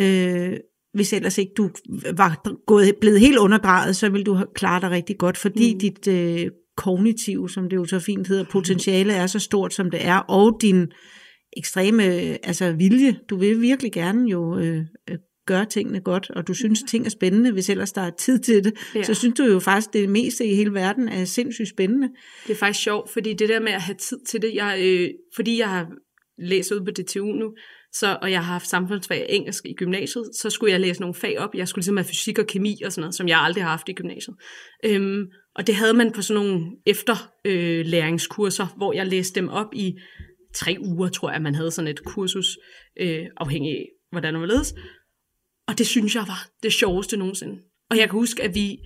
[0.00, 0.56] øh,
[0.94, 1.70] hvis ellers ikke du
[2.16, 5.80] var gået, blevet helt underdrejet, så ville du klare dig rigtig godt, fordi mm.
[5.80, 10.06] dit øh, kognitiv, som det jo så fint hedder, potentiale er så stort, som det
[10.06, 10.92] er, og din
[11.56, 12.02] ekstreme
[12.46, 13.18] altså vilje.
[13.30, 14.84] Du vil virkelig gerne jo øh,
[15.46, 18.64] gøre tingene godt, og du synes, ting er spændende, hvis ellers der er tid til
[18.64, 19.02] det, ja.
[19.02, 22.08] så synes du jo faktisk, det meste i hele verden er sindssygt spændende.
[22.46, 25.10] Det er faktisk sjovt, fordi det der med at have tid til det, jeg, øh,
[25.34, 25.86] fordi jeg har
[26.38, 27.52] læst ud på DTU nu,
[27.92, 31.14] så, og jeg har haft samfundsfag og engelsk i gymnasiet, så skulle jeg læse nogle
[31.14, 31.54] fag op.
[31.54, 33.88] Jeg skulle ligesom have fysik og kemi og sådan noget, som jeg aldrig har haft
[33.88, 34.36] i gymnasiet.
[34.84, 35.26] Øhm,
[35.56, 39.94] og det havde man på sådan nogle efterlæringskurser, øh, hvor jeg læste dem op i
[40.54, 42.58] tre uger, tror jeg, man havde sådan et kursus,
[43.00, 44.74] øh, afhængig af, hvordan var ledes.
[45.68, 47.58] Og det synes jeg var det sjoveste nogensinde.
[47.90, 48.78] Og jeg kan huske, at vi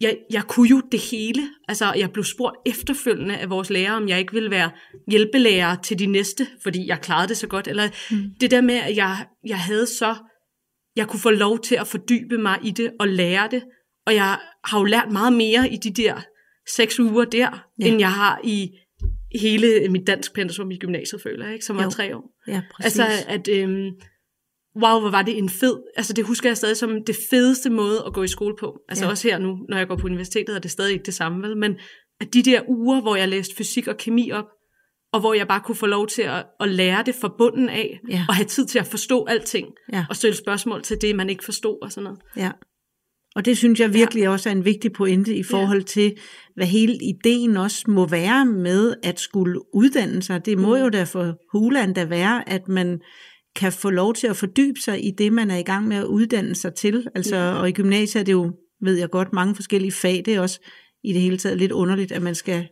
[0.00, 1.42] jeg, jeg kunne jo det hele.
[1.68, 4.70] Altså, jeg blev spurgt efterfølgende af vores lærer, om jeg ikke ville være
[5.10, 7.68] hjælpelærer til de næste, fordi jeg klarede det så godt.
[7.68, 8.30] Eller mm.
[8.40, 10.14] det der med, at jeg, jeg havde så...
[10.96, 13.62] Jeg kunne få lov til at fordybe mig i det og lære det.
[14.06, 16.20] Og jeg har jo lært meget mere i de der
[16.76, 17.86] seks uger der, ja.
[17.86, 18.70] end jeg har i
[19.40, 21.66] hele mit dansk pensum i gymnasiet, føler jeg, ikke?
[21.66, 21.90] som var jo.
[21.90, 22.30] tre år.
[22.48, 22.98] Ja, præcis.
[22.98, 23.48] Altså, at...
[23.48, 23.90] Øhm,
[24.82, 28.02] wow, hvor var det en fed, altså det husker jeg stadig som det fedeste måde
[28.06, 28.78] at gå i skole på.
[28.88, 29.10] Altså ja.
[29.10, 31.56] også her nu, når jeg går på universitetet, er det stadig ikke det samme, vel?
[31.56, 31.76] Men
[32.20, 34.44] at de der uger, hvor jeg læste fysik og kemi op,
[35.12, 38.00] og hvor jeg bare kunne få lov til at, at lære det fra bunden af,
[38.10, 38.24] ja.
[38.28, 40.06] og have tid til at forstå alting, ja.
[40.08, 42.20] og stille spørgsmål til det, man ikke forstod og sådan noget.
[42.36, 42.50] Ja.
[43.36, 44.30] Og det synes jeg virkelig ja.
[44.30, 45.84] også er en vigtig pointe i forhold ja.
[45.84, 46.16] til,
[46.54, 50.46] hvad hele ideen også må være med at skulle uddanne sig.
[50.46, 50.82] Det må mm.
[50.82, 53.00] jo da for Huland da være, at man
[53.56, 56.04] kan få lov til at fordybe sig i det, man er i gang med at
[56.04, 57.06] uddanne sig til.
[57.14, 57.52] Altså, ja.
[57.52, 58.52] Og i gymnasiet er det jo,
[58.82, 60.22] ved jeg godt, mange forskellige fag.
[60.26, 60.60] Det er også
[61.04, 62.66] i det hele taget lidt underligt, at man skal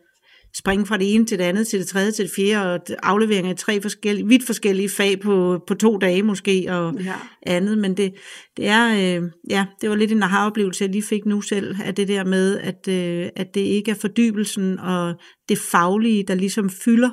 [0.55, 3.51] springe fra det ene til det andet, til det tredje, til det fjerde, og afleveringer
[3.51, 7.13] i tre forskellige, vidt forskellige fag på, på to dage måske, og ja.
[7.45, 7.77] andet.
[7.77, 8.13] Men det,
[8.57, 11.95] det er, øh, ja, det var lidt en aha-oplevelse, jeg lige fik nu selv, af
[11.95, 15.13] det der med, at, øh, at det ikke er fordybelsen og
[15.49, 17.09] det faglige, der ligesom fylder,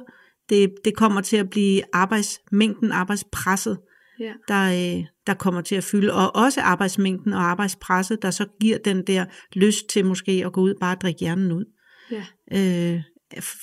[0.53, 3.79] det, det kommer til at blive arbejdsmængden, arbejdspresset,
[4.21, 4.33] Ja.
[4.49, 4.65] der,
[4.99, 6.13] øh, der kommer til at fylde.
[6.13, 10.61] Og også arbejdsmængden og arbejdspresset, der så giver den der lyst til måske at gå
[10.61, 11.65] ud og bare drikke hjernen ud.
[12.11, 12.25] Ja.
[12.53, 13.03] Øh,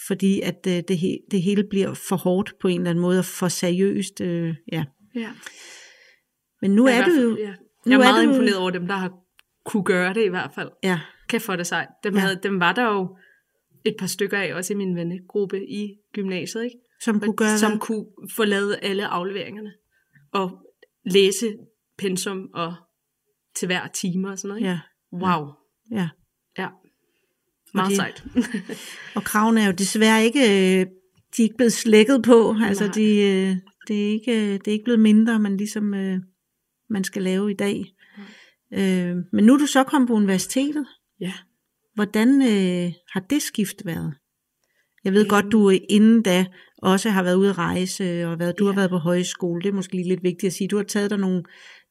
[0.08, 3.20] fordi at øh, det, he, det hele bliver for hårdt på en eller anden måde,
[3.20, 4.22] og for seriøst.
[4.22, 4.84] Øh, ja.
[5.16, 5.30] ja.
[6.62, 7.38] Men nu Jeg er du jo...
[7.38, 7.54] Ja.
[7.86, 9.12] Jeg er er meget imponeret over dem, der har
[9.66, 10.70] kunne gøre det i hvert fald.
[10.84, 11.88] Ja, Kæft for det sejt.
[12.04, 12.20] Dem, Ja.
[12.20, 12.26] ja.
[12.26, 13.18] havde, dem var der jo
[13.86, 16.77] et par stykker af, også i min vennegruppe i gymnasiet, ikke?
[17.01, 18.05] som kunne gøre som kunne
[18.36, 19.73] få lavet alle afleveringerne.
[20.32, 20.51] Og
[21.05, 21.57] læse
[21.97, 22.73] pensum og
[23.55, 24.59] til hver time og sådan noget.
[24.61, 24.69] Ikke?
[24.69, 24.80] Ja,
[25.13, 25.47] Wow.
[25.91, 26.09] ja.
[26.57, 26.67] Ja.
[27.73, 28.23] Meget sejt.
[29.15, 30.86] Og kravene er jo desværre ikke, øh,
[31.38, 32.55] de er ikke blevet slækket på.
[32.63, 32.93] Altså, Nej.
[32.93, 33.55] de, øh,
[33.88, 35.84] det, er ikke, øh, det er ikke blevet mindre, man ligesom
[36.89, 37.86] man skal lave i dag.
[38.73, 40.86] Øh, men nu er du så kommet på universitetet.
[41.19, 41.34] ja.
[42.00, 44.14] Hvordan øh, har det skift været?
[45.04, 45.30] Jeg ved Øhm.
[45.30, 46.45] godt, du øh, inden da
[46.78, 48.76] også har været ude at rejse, og været, du har Ja.
[48.76, 49.62] været på højskole.
[49.62, 50.68] Det er måske lige lidt vigtigt at sige.
[50.68, 51.43] Du har taget dig nogle,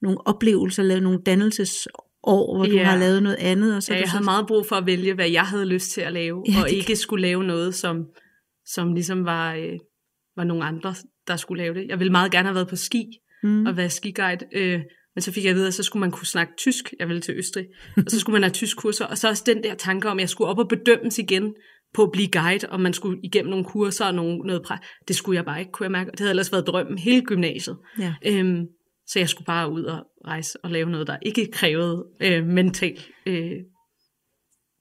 [0.02, 2.84] nogle oplevelser, lavet nogle dannelsesår, hvor du Ja.
[2.84, 3.76] har lavet noget andet.
[3.76, 5.66] Og så ja, du jeg så, havde meget brug for at vælge, hvad jeg havde
[5.66, 8.06] lyst til at lave, Ja, og ikke skulle lave noget, som,
[8.66, 9.78] som ligesom var, øh,
[10.36, 10.94] var nogle andre,
[11.26, 11.86] der skulle lave det.
[11.88, 13.04] Jeg ville meget gerne have været på ski,
[13.42, 14.80] mm, og være skiguide, øh,
[15.18, 16.94] men så fik jeg at vide, at så skulle man kunne snakke tysk.
[16.98, 17.66] Jeg ville til Østrig.
[17.96, 19.04] Og så skulle man have tysk kurser.
[19.04, 21.54] Og så også den der tanke om, at jeg skulle op og bedømmes igen
[21.94, 24.74] på at blive guide, og man skulle igennem nogle kurser og nogle, noget præ.
[25.08, 26.10] Det skulle jeg bare ikke, kunne jeg mærke.
[26.10, 27.76] Det havde ellers været drømmen hele gymnasiet.
[27.98, 28.14] ja.
[28.26, 28.66] Øhm,
[29.06, 32.98] så jeg skulle bare ud og rejse og lave noget, der ikke krævede øh, mental,
[33.26, 33.52] øh,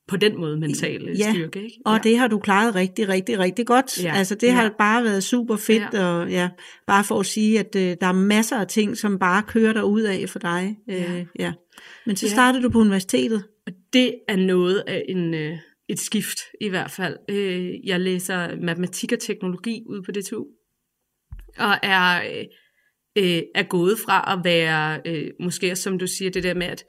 [0.07, 1.63] på den måde mental øh, Ja, styrke.
[1.63, 1.77] Ikke?
[1.85, 4.03] Og det har du klaret rigtig, rigtig, rigtig godt.
[4.03, 4.13] Ja.
[4.15, 4.69] Altså det har Ja.
[4.77, 6.05] bare været super fedt, Ja.
[6.05, 6.49] og ja,
[6.87, 9.81] bare for at sige, at øh, der er masser af ting, som bare kører der
[9.83, 10.77] ud af for dig.
[10.87, 11.19] Ja.
[11.19, 11.53] Øh, ja.
[12.05, 12.31] Men så Ja.
[12.31, 13.43] startede du på universitetet.
[13.67, 15.57] Og det er noget af en, øh,
[15.89, 17.17] et skift i hvert fald.
[17.29, 20.45] Øh, jeg læser matematik og teknologi ude på DTU,
[21.57, 22.45] og er, øh,
[23.17, 26.83] øh, er gået fra at være, øh, måske som du siger, det der med, at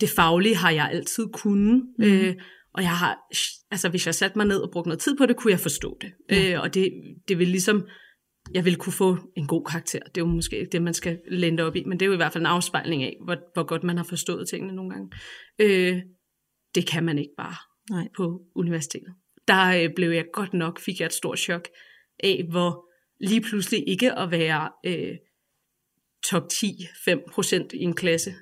[0.00, 2.04] det faglige har jeg altid kunnet, mm.
[2.04, 2.34] øh,
[2.74, 3.18] og jeg har,
[3.70, 5.98] altså hvis jeg satte mig ned og brugte noget tid på det, kunne jeg forstå
[6.00, 6.12] det.
[6.30, 6.52] Ja.
[6.52, 6.92] Øh, og det,
[7.28, 7.86] det vil ligesom,
[8.54, 9.98] jeg vil kunne få en god karakter.
[9.98, 12.12] Det er jo måske ikke det, man skal lente op i, men det er jo
[12.12, 15.10] i hvert fald en afspejling af, hvor, hvor godt man har forstået tingene nogle gange.
[15.58, 16.02] Øh,
[16.74, 17.56] det kan man ikke bare
[17.90, 18.08] Nej.
[18.16, 19.14] på universitetet.
[19.48, 21.68] Der øh, blev jeg godt nok, fik jeg et stort chok
[22.22, 25.16] af, hvor lige pludselig ikke at være øh,
[26.30, 26.66] top 10,
[27.08, 28.34] 5% i en klasse,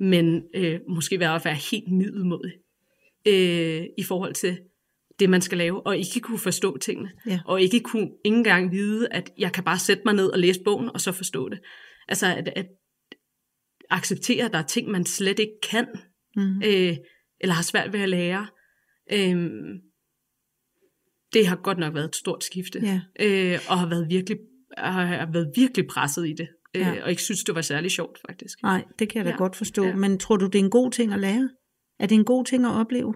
[0.00, 2.52] men øh, måske være at være helt middelmodig
[3.28, 4.58] øh, i forhold til
[5.18, 7.40] det, man skal lave, og ikke kunne forstå tingene, Ja.
[7.46, 10.60] og ikke kunne ikke engang vide, at jeg kan bare sætte mig ned og læse
[10.64, 11.60] bogen, og så forstå det.
[12.08, 12.66] Altså at, at
[13.90, 15.86] acceptere, at der er ting, man slet ikke kan,
[16.36, 16.62] Mm.
[16.64, 16.96] øh,
[17.40, 18.46] eller har svært ved at lære.
[19.12, 19.80] Øhm,
[21.32, 23.00] det har godt nok været et stort skifte, Ja.
[23.20, 24.38] øh, og har været virkelig,
[24.78, 27.02] har, har været virkelig presset i det, øh, Ja.
[27.04, 28.62] og ikke synes, det var særlig sjovt faktisk.
[28.62, 29.36] Nej, det kan jeg da Ja.
[29.36, 29.84] godt forstå.
[29.84, 29.94] Ja.
[29.94, 31.50] Men tror du, det er en god ting at lære?
[31.98, 33.14] Er det en god ting at opleve?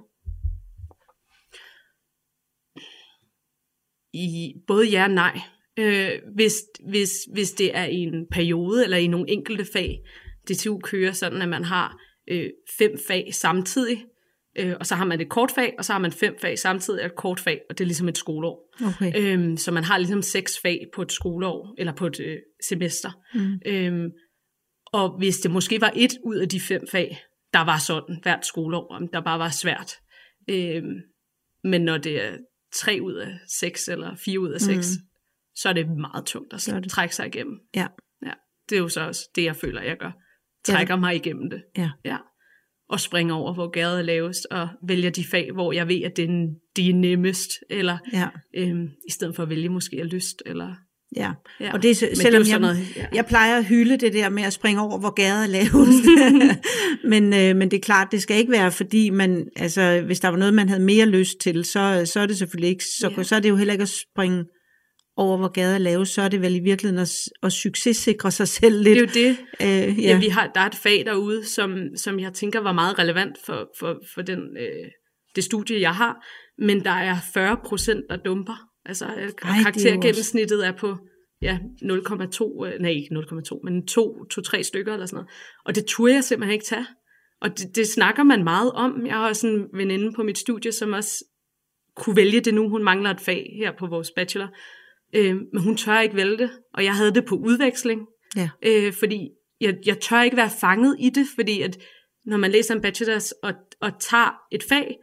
[4.14, 5.40] I både ja og nej.
[5.78, 6.54] Øh, hvis,
[6.88, 9.98] hvis, hvis det er i en periode eller i nogle enkelte fag,
[10.48, 11.98] DTU kører sådan, at man har
[12.28, 14.04] øh, fem fag samtidig,
[14.58, 17.00] øh, og så har man et kort fag, og så har man fem fag samtidig
[17.00, 18.74] og et kort fag, og det er ligesom et skoleår.
[18.86, 19.12] Okay.
[19.16, 22.36] Øhm, så man har ligesom seks fag på et skoleår, eller på et øh,
[22.68, 23.10] semester.
[23.34, 23.60] Mm.
[23.66, 24.10] Øhm,
[24.86, 27.18] og hvis det måske var et ud af de fem fag,
[27.52, 29.92] der var sådan hvert skoleår, der bare var svært.
[30.50, 30.94] Øhm,
[31.64, 32.36] men når det er
[32.74, 35.06] tre ud af seks, eller fire ud af seks, Mm.
[35.54, 36.90] så er det meget tungt at Så det.
[36.90, 37.60] trække sig igennem.
[37.76, 37.86] Ja.
[38.26, 38.32] ja.
[38.68, 40.10] Det er jo så også det, jeg føler, jeg gør.
[40.64, 41.62] Trækker mig igennem det.
[41.78, 41.90] Ja.
[42.04, 42.16] ja.
[42.92, 46.16] Og springer over, hvor gaden er lavest, og vælger de fag, hvor jeg ved, at
[46.16, 50.10] det er, de er nemmest, eller Ja, øhm, i stedet for at vælge måske af
[50.12, 50.74] lyst, eller...
[51.16, 51.32] ja.
[51.60, 51.72] Ja.
[51.72, 53.06] Og det er, selvom det er jeg, noget, ja.
[53.14, 56.04] jeg plejer at hylde det der med at springe over, hvor gader er lavest.
[57.12, 60.28] men, øh, men det er klart, det skal ikke være, fordi man, altså, hvis der
[60.28, 63.22] var noget, man havde mere lyst til, så, så er det selvfølgelig ikke, så, Ja.
[63.22, 64.44] så er det jo heller ikke at springe
[65.16, 68.48] over, hvor gader er lavest, så er det vel i virkeligheden at, at successikre sig
[68.48, 69.14] selv lidt.
[69.14, 69.90] Det er jo det.
[69.90, 70.10] Øh, Ja.
[70.10, 73.36] ja vi har, der er et fag derude, som, som jeg tænker var meget relevant
[73.46, 74.90] for, for, for den, øh,
[75.36, 76.26] det studie, jeg har.
[76.58, 78.68] Men der er 40 procent, der dumper.
[78.84, 80.96] Altså øh, det er karaktergennemsnittet er på
[81.42, 85.30] ja, 0,2, øh, nej ikke 0,2, men 2-3 stykker eller sådan noget.
[85.64, 86.86] Og det turde jeg simpelthen ikke tage.
[87.40, 89.06] Og det, det snakker man meget om.
[89.06, 91.24] Jeg har også en veninde på mit studie, som også
[91.96, 92.68] kunne vælge det nu.
[92.68, 94.48] Hun mangler et fag her på vores bachelor.
[95.14, 96.50] Øh, men hun tør ikke vælge det.
[96.74, 98.00] Og jeg havde det på udveksling.
[98.36, 98.50] Ja.
[98.62, 99.28] Øh, fordi
[99.60, 101.78] jeg, jeg tør ikke være fanget i det, fordi at
[102.24, 104.96] når man læser en bachelor og, og tager et fag,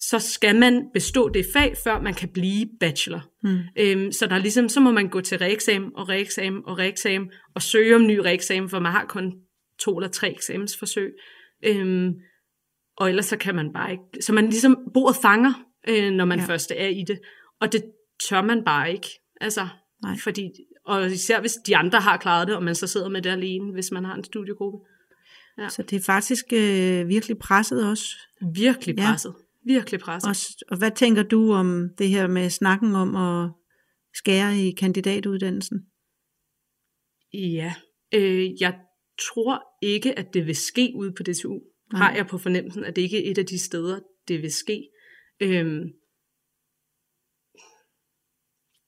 [0.00, 3.30] så skal man bestå det fag, før man kan blive bachelor.
[3.42, 3.58] Mm.
[3.78, 7.30] Øhm, så der er ligesom, så må man gå til reeksamen og reeksamen og reeksamen
[7.54, 9.32] og søge om ny reeksamen, for man har kun
[9.80, 11.12] to eller tre eksamensforsøg.
[11.64, 12.14] Øhm,
[12.96, 15.52] og ellers så kan man bare ikke, så man ligesom bordet fanger,
[15.88, 16.44] øh, når man ja.
[16.44, 17.20] først er i det.
[17.60, 17.84] Og det
[18.28, 19.08] tør man bare ikke.
[19.44, 19.68] Altså,
[20.02, 20.16] Nej.
[20.18, 20.50] fordi,
[20.86, 23.72] og især hvis de andre har klaret det, og man så sidder med det alene,
[23.72, 24.78] hvis man har en studiegruppe.
[25.58, 25.68] Ja.
[25.68, 28.04] Så det er faktisk øh, virkelig presset også.
[28.54, 29.34] Virkelig presset.
[29.38, 29.72] Ja.
[29.74, 30.28] Virkelig presset.
[30.28, 30.36] Og,
[30.70, 33.50] og hvad tænker du om det her med snakken om at
[34.14, 35.86] skære i kandidatuddannelsen?
[37.32, 37.74] Ja,
[38.14, 38.74] øh, jeg
[39.32, 41.60] tror ikke, at det vil ske ude på DTU.
[41.92, 42.02] Nej.
[42.02, 44.88] Har jeg på fornemmelsen, at det ikke er et af de steder, det vil ske.
[45.40, 45.82] Øhm,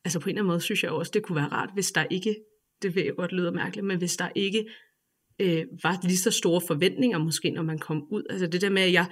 [0.06, 2.04] altså på en eller anden måde synes jeg også, det kunne være rart, hvis der
[2.10, 2.36] ikke,
[2.82, 4.66] det vil jeg godt lyde mærkeligt, men hvis der ikke
[5.38, 8.22] øh, var lige så store forventninger måske, når man kom ud.
[8.30, 9.06] Altså det der med, at jeg,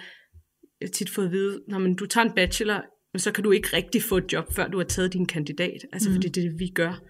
[0.81, 2.83] jeg tit fået at vide, når man, du tager en bachelor,
[3.13, 5.87] men så kan du ikke rigtig få et job, før du har taget din kandidat.
[5.93, 6.15] Altså mm.
[6.15, 7.03] fordi det er det, vi gør.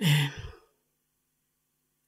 [0.00, 0.51] Øh,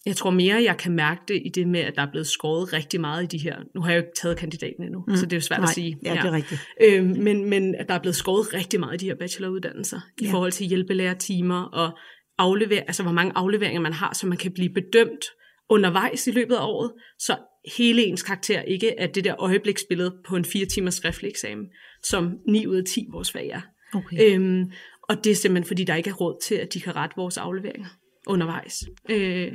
[0.06, 2.72] jeg tror mere, jeg kan mærke det i det med, at der er blevet skåret
[2.72, 3.56] rigtig meget i de her.
[3.74, 5.16] Nu har jeg jo ikke taget kandidaten endnu, mm.
[5.16, 5.98] så det er jo svært Nej, at sige.
[6.04, 6.60] Ja, det er rigtigt.
[6.82, 10.26] Øh, men, men at der er blevet skåret rigtig meget i de her bacheloruddannelser, ja.
[10.26, 11.98] i forhold til hjælpelærertimer og
[12.38, 15.24] aflever, altså hvor mange afleveringer man har, så man kan blive bedømt
[15.70, 17.36] undervejs i løbet af året, så
[17.76, 21.66] hele ens karakter ikke er det der øjebliksbillede på en fire timers skriftlig eksamen,
[22.02, 23.60] som 9 ud af 10 vores fag er.
[23.94, 24.34] Okay.
[24.34, 24.72] Øhm,
[25.08, 27.36] og det er simpelthen, fordi der ikke er råd til, at de kan rette vores
[27.36, 27.88] afleveringer
[28.26, 28.84] undervejs.
[29.10, 29.52] Øh,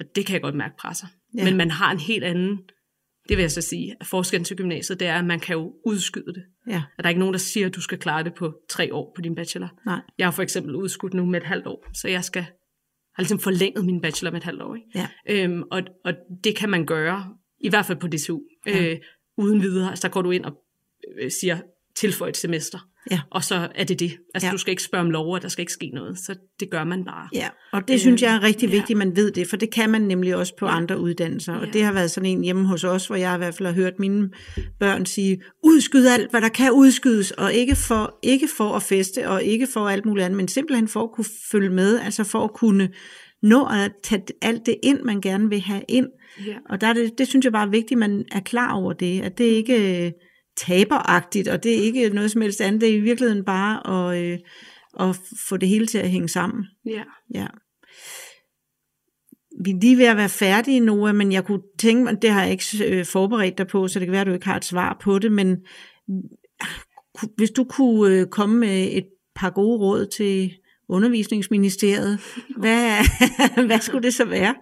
[0.00, 1.06] og det kan jeg godt mærke presser.
[1.36, 1.44] Ja.
[1.44, 2.58] Men man har en helt anden,
[3.28, 5.74] det vil jeg så sige, at forskellen til gymnasiet, det er, at man kan jo
[5.86, 6.44] udskyde det.
[6.66, 6.82] Ja.
[6.98, 9.12] At der er ikke nogen, der siger, at du skal klare det på tre år
[9.16, 9.68] på din bachelor.
[9.86, 10.00] Nej.
[10.18, 12.46] Jeg har for eksempel udskudt nu med et halvt år, så jeg skal
[13.18, 14.74] har ligesom forlænget min bachelor med et halvt år.
[14.74, 14.88] Ikke?
[14.94, 15.08] Ja.
[15.28, 16.12] Øhm, og, og
[16.44, 18.90] det kan man gøre, i hvert fald på DSU, ja.
[18.90, 18.98] øh,
[19.36, 19.90] uden videre.
[19.90, 20.52] Altså der går du ind og
[21.20, 21.58] øh, siger,
[21.96, 22.78] tilføj et semester.
[23.10, 23.20] Ja.
[23.30, 24.12] Og så er det det.
[24.34, 24.52] Altså ja.
[24.52, 26.18] du skal ikke spørge om lov, og der skal ikke ske noget.
[26.18, 27.28] Så det gør man bare.
[27.34, 29.04] Ja, og det øh, synes jeg er rigtig vigtigt, ja.
[29.04, 30.76] man ved det, for det kan man nemlig også på ja.
[30.76, 31.54] andre uddannelser.
[31.54, 31.72] Og ja.
[31.72, 33.98] det har været sådan en hjemme hos os, hvor jeg i hvert fald har hørt
[33.98, 34.30] mine
[34.80, 39.28] børn sige, udskyd alt, hvad der kan udskydes, og ikke for, ikke for at feste,
[39.28, 42.44] og ikke for alt muligt andet, men simpelthen for at kunne følge med, altså for
[42.44, 42.88] at kunne
[43.42, 46.06] nå at tage alt det ind, man gerne vil have ind.
[46.46, 46.56] Ja.
[46.70, 48.92] Og der er det, det synes jeg bare er vigtigt, at man er klar over
[48.92, 50.12] det, at det ikke
[50.58, 54.24] taberagtigt, og det er ikke noget som helst andet, det er i virkeligheden bare at,
[54.24, 54.38] øh,
[55.00, 55.16] at
[55.48, 56.66] få det hele til at hænge sammen.
[56.86, 57.02] Ja.
[57.34, 57.46] ja.
[59.64, 62.42] Vi er lige ved at være færdige nu, men jeg kunne tænke mig, det har
[62.42, 64.64] jeg ikke øh, forberedt dig på, så det kan være, at du ikke har et
[64.64, 65.56] svar på det, men
[67.36, 70.52] hvis du kunne øh, komme med et par gode råd til
[70.88, 72.20] undervisningsministeriet,
[72.56, 72.90] hvad,
[73.66, 74.54] hvad skulle det så være?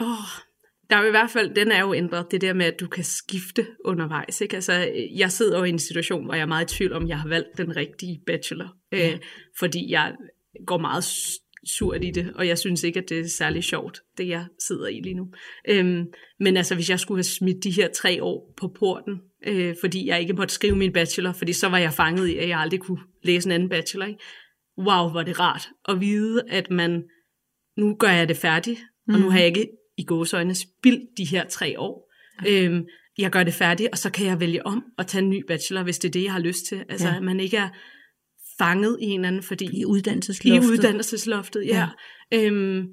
[0.00, 0.49] Åh, oh,
[0.90, 2.86] der er jo i hvert fald, den er jo ændret, det der med, at du
[2.86, 4.40] kan skifte undervejs.
[4.40, 4.54] Ikke?
[4.54, 7.18] Altså, jeg sidder jo i en situation, hvor jeg er meget i tvivl om, jeg
[7.18, 8.76] har valgt den rigtige bachelor.
[8.92, 9.12] Ja.
[9.12, 9.18] Øh,
[9.58, 10.14] fordi jeg
[10.66, 11.04] går meget
[11.66, 14.86] surt i det, og jeg synes ikke, at det er særlig sjovt, det jeg sidder
[14.86, 15.28] i lige nu.
[15.68, 16.04] Øhm,
[16.40, 20.06] men altså, hvis jeg skulle have smidt de her tre år på porten, øh, fordi
[20.06, 22.80] jeg ikke måtte skrive min bachelor, fordi så var jeg fanget i, at jeg aldrig
[22.80, 24.06] kunne læse en anden bachelor.
[24.06, 24.20] Ikke?
[24.78, 27.02] Wow, hvor det rart at vide, at man,
[27.76, 29.14] nu gør jeg det færdigt, mm.
[29.14, 29.68] og nu har jeg ikke
[30.00, 32.10] i gåsøjne spildt de her tre år.
[32.44, 32.64] Ja.
[32.64, 32.84] Øhm,
[33.18, 35.82] jeg gør det færdigt, og så kan jeg vælge om at tage en ny bachelor,
[35.82, 36.84] hvis det er det, jeg har lyst til.
[36.88, 37.16] Altså, ja.
[37.16, 37.68] at man ikke er
[38.58, 39.80] fanget i en eller anden, fordi...
[39.80, 40.68] I uddannelsesloftet.
[40.68, 41.88] I uddannelsesloftet, ja.
[42.32, 42.46] ja.
[42.46, 42.86] Øhm,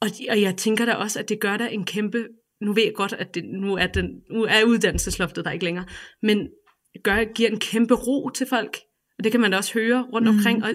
[0.00, 2.26] og, og jeg tænker da også, at det gør der en kæmpe...
[2.60, 5.86] Nu ved jeg godt, at det, nu, er den, nu er uddannelsesloftet der ikke længere,
[6.22, 6.48] men
[7.04, 8.78] gør, giver en kæmpe ro til folk.
[9.18, 10.36] Og det kan man da også høre rundt mm.
[10.36, 10.70] omkring, og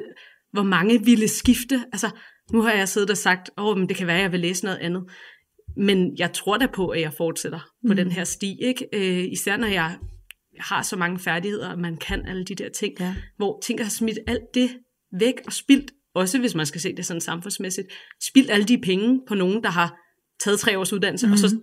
[0.52, 1.84] hvor mange ville skifte.
[1.94, 2.10] Altså,
[2.54, 4.40] nu har jeg siddet og sagt, åh, oh, men det kan være, at jeg vil
[4.40, 5.04] læse noget andet.
[5.78, 7.96] Men jeg tror da på, at jeg fortsætter på mm.
[7.96, 8.88] den her sti, ikke?
[8.94, 9.98] Øh, især når jeg
[10.60, 13.16] har så mange færdigheder, og man kan alle de der ting, ja.
[13.38, 14.70] hvor ting har smidt alt det
[15.20, 17.88] væk og spildt, også hvis man skal se det sådan samfundsmæssigt,
[18.30, 19.98] spildt alle de penge på nogen, der har
[20.44, 21.34] taget tre års uddannelse, mm.
[21.34, 21.62] og så mm.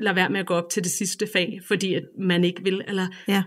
[0.00, 2.82] lade være med at gå op til det sidste fag, fordi at man ikke vil.
[2.88, 3.42] Eller ja,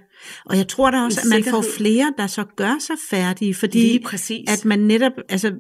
[0.46, 4.04] og jeg tror da også, at man får flere, der så gør sig færdige, fordi
[4.48, 5.54] at man netop, altså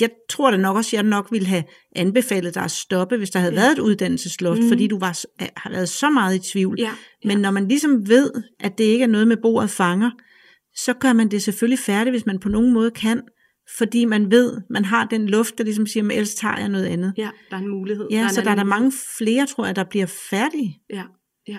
[0.00, 1.64] jeg tror da nok også, at jeg nok ville have
[1.96, 3.60] anbefalet dig at stoppe, hvis der havde ja.
[3.60, 4.68] været et uddannelsesloft, mm.
[4.68, 5.24] fordi du var,
[5.56, 6.76] har været så meget i tvivl.
[6.78, 6.84] Ja.
[6.84, 7.28] Ja.
[7.28, 8.30] Men når man ligesom ved,
[8.60, 10.10] at det ikke er noget med bordet fanger,
[10.74, 13.22] så gør man det selvfølgelig færdigt, hvis man på nogen måde kan,
[13.78, 16.86] fordi man ved, man har den luft, der ligesom siger, men ellers tager jeg noget
[16.86, 17.14] andet.
[17.16, 18.06] Ja, der er en mulighed.
[18.10, 20.80] Ja, der så der er der mange flere, tror jeg, der bliver færdige.
[20.90, 21.02] Ja,
[21.48, 21.58] ja.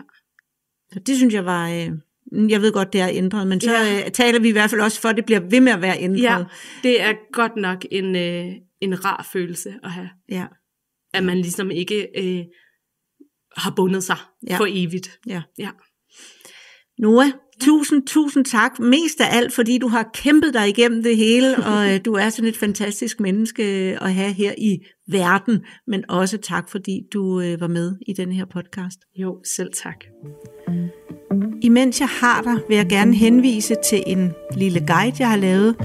[0.92, 1.92] Så det synes jeg var, øh,
[2.32, 4.06] jeg ved godt, det er ændret, men så ja.
[4.06, 6.00] øh, taler vi i hvert fald også for, at det bliver ved med at være
[6.00, 6.22] ændret.
[6.22, 6.44] Ja,
[6.84, 8.46] det er godt nok en, øh,
[8.82, 10.10] en rar følelse at have.
[10.30, 10.46] Ja.
[11.14, 12.44] At man ligesom ikke øh,
[13.58, 14.18] har bundet sig
[14.50, 14.58] ja.
[14.58, 15.20] for evigt.
[15.28, 15.42] Ja.
[15.58, 15.70] ja.
[17.00, 18.80] Noah, tusind, tusind tak.
[18.80, 22.30] Mest af alt, fordi du har kæmpet dig igennem det hele, og øh, du er
[22.30, 23.64] sådan et fantastisk menneske
[24.02, 24.78] at have her i
[25.08, 25.66] verden.
[25.88, 29.00] Men også tak, fordi du øh, var med i denne her podcast.
[29.16, 30.06] Jo, selv tak.
[31.62, 35.76] Imens jeg har dig, vil jeg gerne henvise til en lille guide, jeg har lavet.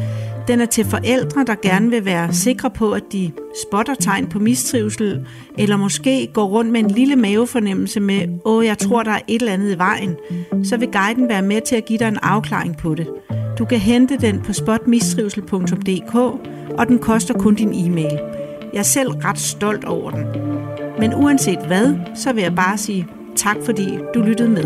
[0.48, 4.38] Den er til forældre, der gerne vil være sikre på, at de spotter tegn på
[4.38, 5.26] mistrivsel,
[5.58, 9.40] eller måske går rundt med en lille mavefornemmelse med, åh, jeg tror, der er et
[9.40, 10.16] eller andet i vejen.
[10.64, 13.08] Så vil guiden være med til at give dig en afklaring på det.
[13.58, 16.14] Du kan hente den på spotmistrivsel.dk,
[16.78, 18.18] og den koster kun din e-mail.
[18.72, 20.24] Jeg er selv ret stolt over den.
[20.98, 23.06] Men uanset hvad, så vil jeg bare sige
[23.36, 24.64] tak, fordi du lyttede med.